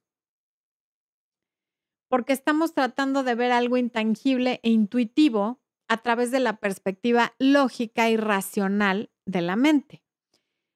[2.09, 5.59] porque estamos tratando de ver algo intangible e intuitivo
[5.89, 10.03] a través de la perspectiva lógica y racional de la mente.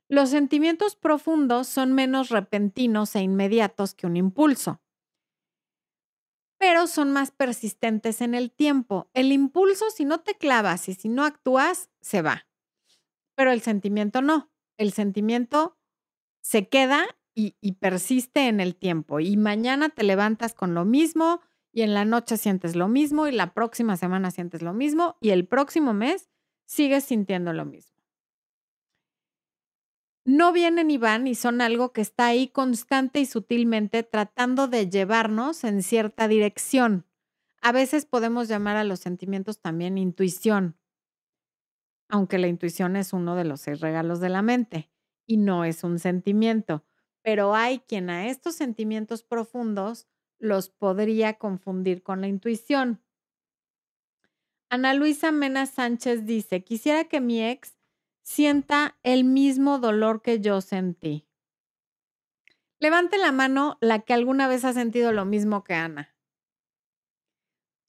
[0.10, 4.82] Los sentimientos profundos son menos repentinos e inmediatos que un impulso,
[6.58, 9.10] pero son más persistentes en el tiempo.
[9.14, 12.48] El impulso, si no te clavas y si no actúas, se va,
[13.36, 14.51] pero el sentimiento no.
[14.82, 15.78] El sentimiento
[16.42, 17.06] se queda
[17.36, 22.04] y, persiste en el tiempo y mañana te levantas con lo mismo y en la
[22.04, 26.32] noche sientes lo mismo y la próxima semana sientes lo mismo y el próximo mes
[26.66, 27.96] sigues sintiendo lo mismo
[30.26, 34.90] no vienen y van y son algo que está ahí constante y sutilmente tratando de
[34.90, 37.06] llevarnos en cierta dirección.
[37.62, 40.78] A veces podemos llamar a los sentimientos también intuición,
[42.12, 44.92] aunque la intuición es uno de los seis regalos de la mente
[45.26, 46.84] y no es un sentimiento,
[47.24, 50.08] pero hay quien a estos sentimientos profundos
[50.38, 53.02] los podría confundir con la intuición.
[54.70, 57.78] Ana Luisa Mena Sánchez dice, quisiera que mi ex
[58.24, 61.28] sienta el mismo dolor que yo sentí.
[62.80, 66.16] Levante la mano la que alguna vez ha sentido lo mismo que Ana.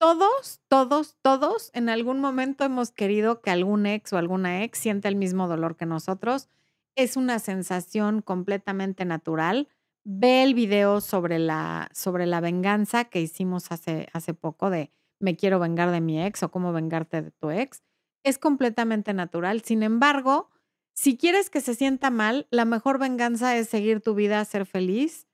[0.02, 5.06] Todos, todos, todos en algún momento hemos querido que algún ex o alguna ex sienta
[5.06, 6.48] el mismo dolor que nosotros.
[6.96, 9.68] Es una sensación completamente natural.
[10.02, 14.90] Ve el video sobre la, sobre la venganza que hicimos hace, hace poco de
[15.20, 17.84] me quiero vengar de mi ex o cómo vengarte de tu ex
[18.24, 19.62] es completamente natural.
[19.62, 20.50] Sin embargo,
[20.94, 25.28] si quieres que se sienta mal, la mejor venganza es seguir tu vida, ser feliz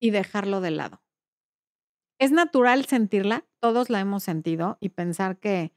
[0.00, 1.02] y dejarlo de lado.
[2.20, 5.72] Es natural sentirla, todos la hemos sentido y pensar que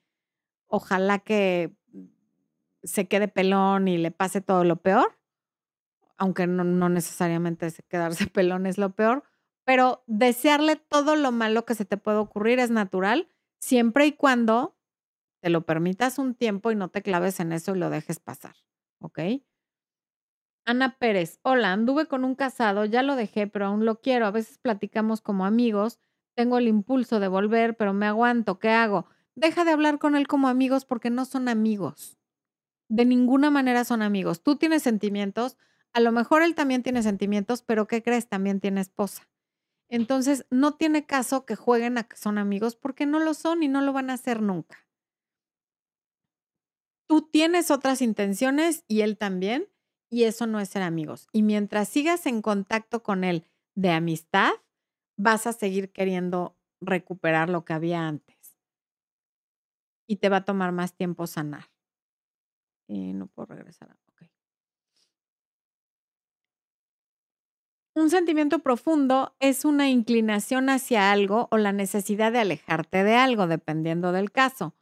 [0.68, 1.74] ojalá que
[2.84, 5.18] se quede pelón y le pase todo lo peor,
[6.18, 9.24] aunque no, no necesariamente quedarse pelón es lo peor,
[9.64, 13.30] pero desearle todo lo malo que se te puede ocurrir es natural,
[13.62, 14.76] siempre y cuando
[15.42, 18.56] te lo permitas un tiempo y no te claves en eso y lo dejes pasar,
[19.00, 19.20] ¿ok?
[20.66, 24.26] Ana Pérez, hola, anduve con un casado, ya lo dejé, pero aún lo quiero.
[24.26, 26.00] A veces platicamos como amigos,
[26.36, 29.08] tengo el impulso de volver, pero me aguanto, ¿qué hago?
[29.36, 32.18] Deja de hablar con él como amigos porque no son amigos.
[32.90, 34.44] De ninguna manera son amigos.
[34.44, 35.58] Tú tienes sentimientos,
[35.94, 38.28] a lo mejor él también tiene sentimientos, pero ¿qué crees?
[38.28, 39.30] También tiene esposa.
[39.90, 43.68] Entonces, no tiene caso que jueguen a que son amigos porque no lo son y
[43.68, 44.84] no lo van a hacer nunca
[47.14, 49.70] tú tienes otras intenciones y él también,
[50.10, 51.28] y eso no es ser amigos.
[51.32, 54.52] Y mientras sigas en contacto con él de amistad,
[55.24, 58.38] vas a seguir queriendo recuperar lo que había antes.
[60.06, 61.72] Y te va a tomar más tiempo sanar.
[62.90, 63.90] Eh, no puedo regresar.
[67.96, 73.46] Un sentimiento profundo es una inclinación hacia algo o la necesidad de alejarte de algo,
[73.46, 74.76] dependiendo del caso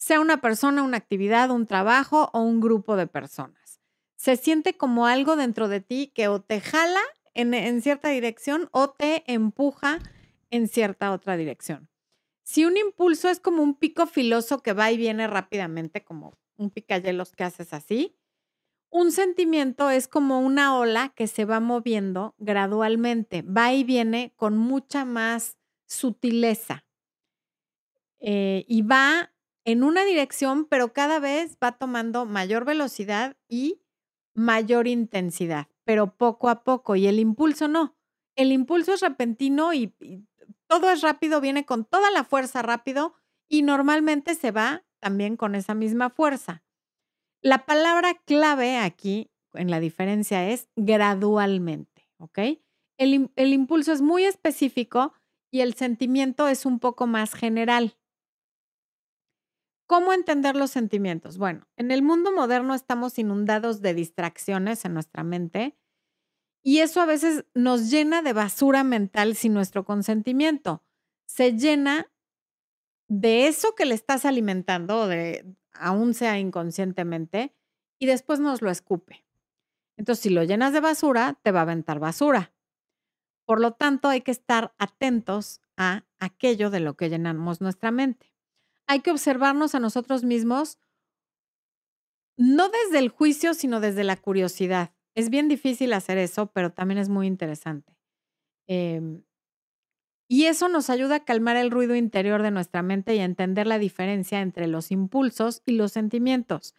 [0.00, 3.80] sea una persona, una actividad, un trabajo o un grupo de personas.
[4.16, 7.02] Se siente como algo dentro de ti que o te jala
[7.34, 9.98] en, cierta dirección o te empuja
[10.50, 11.88] en cierta otra dirección.
[12.42, 16.70] Si un impulso es como un pico filoso que va y viene rápidamente, como un
[16.70, 18.16] picayelos que haces así,
[18.90, 24.58] un sentimiento es como una ola que se va moviendo gradualmente, va y viene con
[24.58, 25.56] mucha más
[25.86, 26.84] sutileza
[28.18, 29.32] eh, y va
[29.64, 33.80] en una dirección, pero cada vez va tomando mayor velocidad y
[34.34, 36.94] mayor intensidad, pero poco a poco.
[36.94, 37.96] Y el impulso no.
[38.36, 39.92] El impulso es repentino y,
[40.68, 43.14] todo es rápido, viene con toda la fuerza rápido
[43.48, 46.62] y normalmente se va también con esa misma fuerza.
[47.42, 52.38] La palabra clave aquí en la diferencia es gradualmente, ¿ok?
[52.96, 55.12] El, el impulso es muy específico
[55.50, 57.98] y el sentimiento es un poco más general.
[59.88, 61.36] ¿Cómo entender los sentimientos?
[61.36, 65.79] Bueno, en el mundo moderno estamos inundados de distracciones en nuestra mente
[66.62, 70.82] Y eso a veces nos llena de basura mental sin nuestro consentimiento.
[71.26, 72.10] Se llena
[73.08, 77.54] de eso que le estás alimentando, de, aún sea inconscientemente,
[77.98, 79.24] y después nos lo escupe.
[79.96, 82.52] Entonces, si lo llenas de basura, te va a aventar basura.
[83.44, 88.32] Por lo tanto, hay que estar atentos a aquello de lo que llenamos nuestra mente.
[88.86, 90.78] Hay que observarnos a nosotros mismos
[92.36, 94.94] no desde el juicio, sino desde la curiosidad.
[95.14, 97.96] Es bien difícil hacer eso, pero también es muy interesante.
[98.68, 99.24] Em,
[100.28, 103.66] y eso nos ayuda a calmar el ruido interior de nuestra mente y a entender
[103.66, 106.74] la diferencia entre los impulsos y los sentimientos.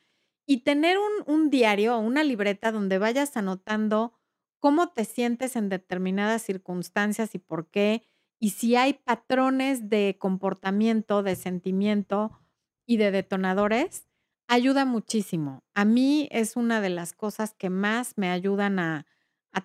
[0.46, 4.14] Y tener un, un diario o una libreta donde vayas anotando
[4.60, 8.04] cómo te sientes en determinadas circunstancias y por qué,
[8.40, 12.40] y si hay patrones de comportamiento, de sentimiento
[12.88, 14.08] y de detonadores,
[14.52, 15.64] ayuda muchísimo.
[15.74, 19.08] A mí es una de las cosas que más me ayudan a,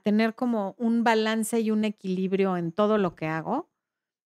[0.02, 3.68] tener como un balance y un equilibrio en todo lo que hago.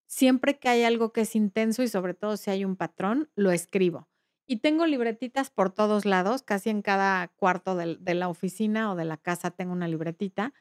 [0.07, 3.51] Siempre que hay algo que es intenso y sobre todo si hay un patrón, lo
[3.51, 4.09] escribo.
[4.47, 9.05] Y tengo libretitas por todos lados, casi en cada cuarto de, la oficina o de
[9.05, 10.53] la casa tengo una libretita.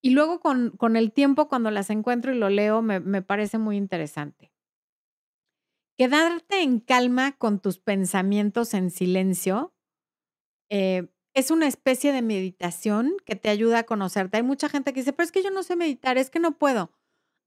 [0.00, 3.58] Y luego con, con, el tiempo, cuando las encuentro y lo leo, me, me parece
[3.58, 4.52] muy interesante.
[5.98, 9.74] Quedarte en calma con tus pensamientos en silencio
[10.70, 14.36] eh, es una especie de meditación que te ayuda a conocerte.
[14.36, 16.56] Hay mucha gente que dice, pero es que yo no sé meditar, es que no
[16.56, 16.92] puedo.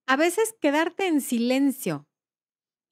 [0.05, 2.09] A veces quedarte en silencio,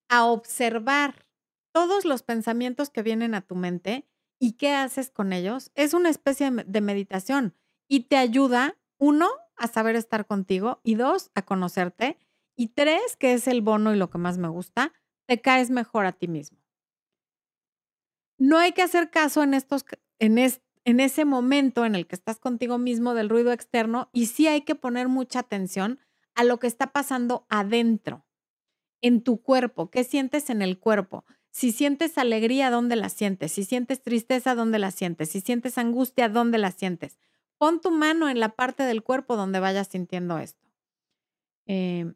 [0.08, 1.26] a observar
[1.74, 4.08] todos los pensamientos que vienen a tu mente
[4.40, 7.54] y qué haces con ellos, es una especie de meditación
[7.90, 12.18] y te ayuda, uno, a saber estar contigo y dos, a conocerte
[12.56, 14.94] y tres, que es el bono y lo que más me gusta,
[15.30, 16.58] te caes mejor a ti mismo.
[18.40, 19.86] No hay que hacer caso en, estos,
[20.18, 24.48] en, en ese momento en el que estás contigo mismo del ruido externo y sí
[24.48, 26.00] hay que poner mucha atención
[26.34, 28.26] a lo que está pasando adentro,
[29.02, 31.26] en tu cuerpo, qué sientes en el cuerpo.
[31.52, 33.52] Si sientes alegría, ¿dónde la sientes?
[33.52, 35.30] Si sientes tristeza, ¿dónde la sientes?
[35.30, 37.20] Si sientes angustia, ¿dónde la sientes?
[37.60, 40.68] Pon tu mano en la parte del cuerpo donde vayas sintiendo esto.
[41.68, 42.12] Eh,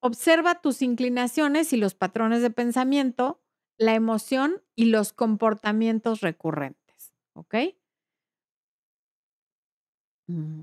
[0.00, 3.42] Observa tus inclinaciones y los patrones de pensamiento,
[3.78, 7.12] la emoción y los comportamientos recurrentes.
[7.34, 7.54] ¿Ok?
[10.28, 10.62] Mm.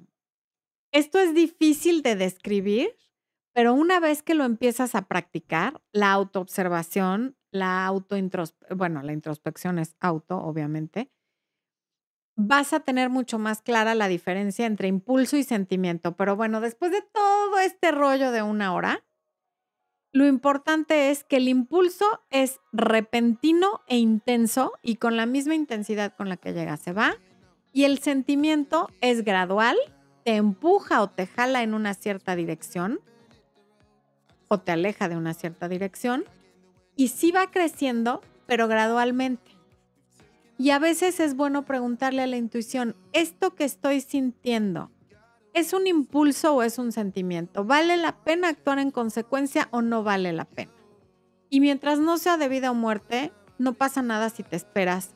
[0.91, 2.89] Esto es difícil de describir,
[3.53, 9.79] pero una vez que lo empiezas a practicar, la autoobservación, la autointrospección, bueno, la introspección
[9.79, 11.11] es auto, obviamente,
[12.37, 16.15] vas a tener mucho más clara la diferencia entre impulso y sentimiento.
[16.15, 19.03] Pero bueno, después de todo este rollo de una hora,
[20.13, 26.15] lo importante es que el impulso es repentino e intenso y con la misma intensidad
[26.15, 27.15] con la que llega se va.
[27.73, 29.77] Y el sentimiento es gradual,
[30.23, 32.99] te empuja o te jala en una cierta dirección
[34.47, 36.23] o te aleja de una cierta dirección
[36.95, 39.51] y sí va creciendo, pero gradualmente.
[40.57, 44.89] Y a veces es bueno preguntarle a la intuición, ¿esto que estoy sintiendo
[45.57, 47.65] ¿Es un impulso o es un sentimiento?
[47.65, 50.71] ¿Vale la pena actuar en consecuencia o no vale la pena?
[51.49, 55.15] Y mientras no sea de vida o muerte, no pasa nada si te esperas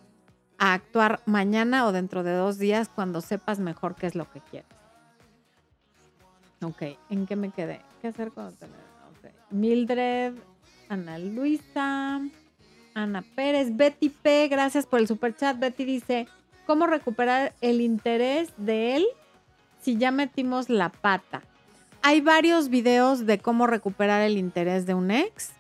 [0.58, 4.42] a actuar mañana o dentro de dos días cuando sepas mejor qué es lo que
[4.42, 4.68] quieres.
[6.64, 7.80] Ok, ¿en qué me quedé?
[8.02, 8.66] ¿Qué hacer cuando te...
[8.66, 9.32] Okay.
[9.52, 10.34] Mildred,
[10.90, 12.20] Ana Luisa,
[12.96, 15.60] Ana Pérez, Betty P, gracias por el super chat.
[15.60, 16.28] Betty dice,
[16.66, 19.06] ¿cómo recuperar el interés de él
[19.82, 21.42] si ya metimos la pata.
[22.04, 25.52] Hay varios videos de cómo recuperar el interés de un ex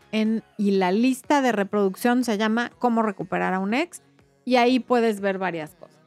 [0.57, 4.01] y la lista de reproducción se llama Cómo recuperar a un ex
[4.43, 5.97] y ahí puedes ver varias cosas.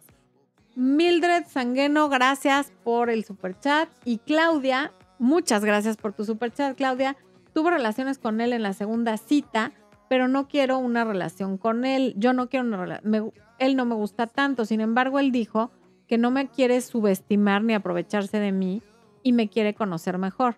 [0.77, 6.77] Mildred Sangueno, gracias por el super chat y Claudia, muchas gracias por tu super chat,
[6.77, 7.17] Claudia.
[7.55, 9.73] Tuvo relaciones con él en la segunda cita,
[10.09, 12.15] pero no quiero una relación con él.
[12.17, 13.33] Yo no quiero una relación.
[13.59, 14.65] Él no me gusta tanto.
[14.65, 15.71] Sin embargo, él dijo
[16.09, 18.83] que no me quiere subestimar ni aprovecharse de mí
[19.23, 20.57] y me quiere conocer mejor.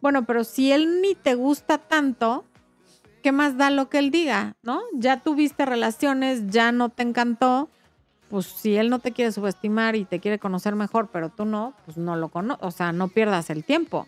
[0.00, 2.44] Bueno, pero si él ni te gusta tanto,
[3.22, 4.54] ¿qué más da lo que él diga?
[4.62, 4.80] ¿No?
[4.94, 7.68] Ya tuviste relaciones, ya no te encantó.
[8.28, 11.74] Pues si él no te quiere subestimar y te quiere conocer mejor, pero tú no,
[11.84, 12.64] pues no lo conoces.
[12.64, 14.06] O sea, no pierdas el tiempo.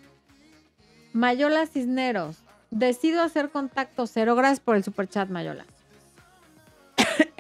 [1.12, 2.38] Mayola Cisneros,
[2.70, 4.34] decido hacer contacto cero.
[4.34, 5.66] Gracias por el super chat, Mayola.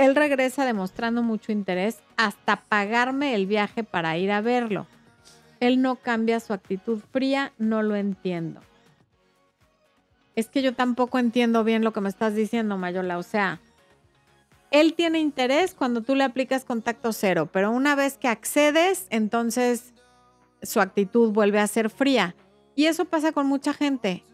[0.02, 4.88] Él regresa demostrando mucho interés hasta pagarme el viaje para ir a verlo.
[5.60, 8.60] Él no cambia su actitud fría, no lo entiendo.
[10.34, 13.16] Es que yo tampoco entiendo bien lo que me estás diciendo, Mayola.
[13.16, 13.60] O sea,
[14.72, 19.92] Él tiene interés cuando tú le aplicas contacto cero, pero una vez que accedes, entonces
[20.62, 22.34] su actitud vuelve a ser fría.
[22.74, 24.24] Y eso pasa con mucha gente.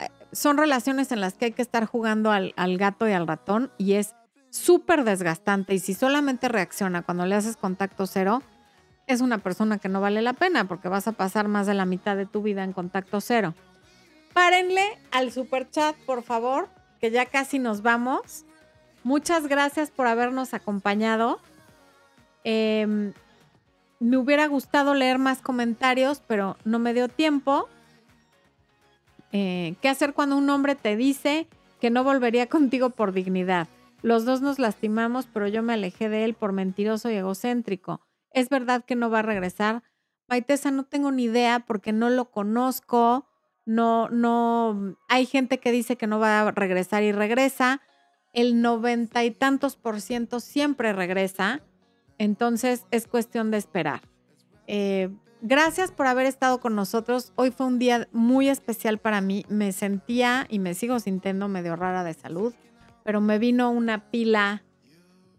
[0.00, 3.28] Eh, son relaciones en las que hay que estar jugando al, al gato y al
[3.28, 4.16] ratón y es
[4.52, 5.74] súper desgastante.
[5.74, 8.42] Y si solamente reacciona cuando le haces contacto cero,
[9.06, 11.86] es una persona que no vale la pena porque vas a pasar más de la
[11.86, 13.54] mitad de tu vida en contacto cero.
[14.32, 16.68] Párenle al super chat, por favor,
[17.00, 18.44] que ya casi nos vamos.
[19.04, 21.40] Muchas gracias por habernos acompañado.
[22.44, 23.12] Em,
[24.00, 27.68] me hubiera gustado leer más comentarios, pero no me dio tiempo.
[29.32, 31.48] Eh, ¿Qué hacer cuando un hombre te dice
[31.80, 33.66] que no volvería contigo por dignidad?
[34.02, 38.00] Los dos nos lastimamos, pero yo me alejé de él por mentiroso y egocéntrico.
[38.32, 39.82] ¿Es verdad que no va a regresar?
[40.28, 43.26] Maitesa, no tengo ni idea porque no lo conozco.
[43.64, 47.80] No, no, hay gente que dice que no va a regresar y regresa.
[48.32, 51.60] El noventa y tantos por ciento siempre regresa.
[52.18, 54.00] Entonces es cuestión de esperar.
[54.66, 55.10] Eh,
[55.42, 57.32] gracias por haber estado con nosotros.
[57.36, 59.44] Hoy fue un día muy especial para mí.
[59.48, 62.54] Me sentía y me sigo sintiendo medio rara de salud,
[63.04, 64.62] pero me vino una pila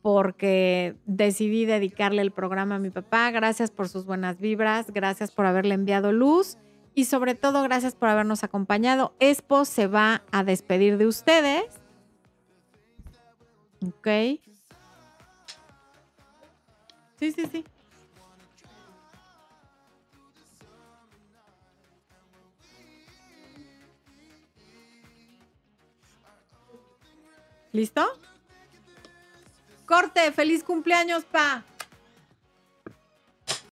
[0.02, 3.32] porque decidí dedicarle el programa a mi papá.
[3.32, 6.58] Gracias por sus buenas vibras, gracias por haberle enviado luz
[6.94, 9.14] y sobre todo gracias por habernos acompañado.
[9.20, 11.64] Expo se va a despedir de ustedes.
[13.86, 14.08] Ok.
[17.18, 17.64] Sí, sí, sí.
[27.74, 28.08] ¿Listo?
[29.88, 31.64] Corte, feliz cumpleaños, pa.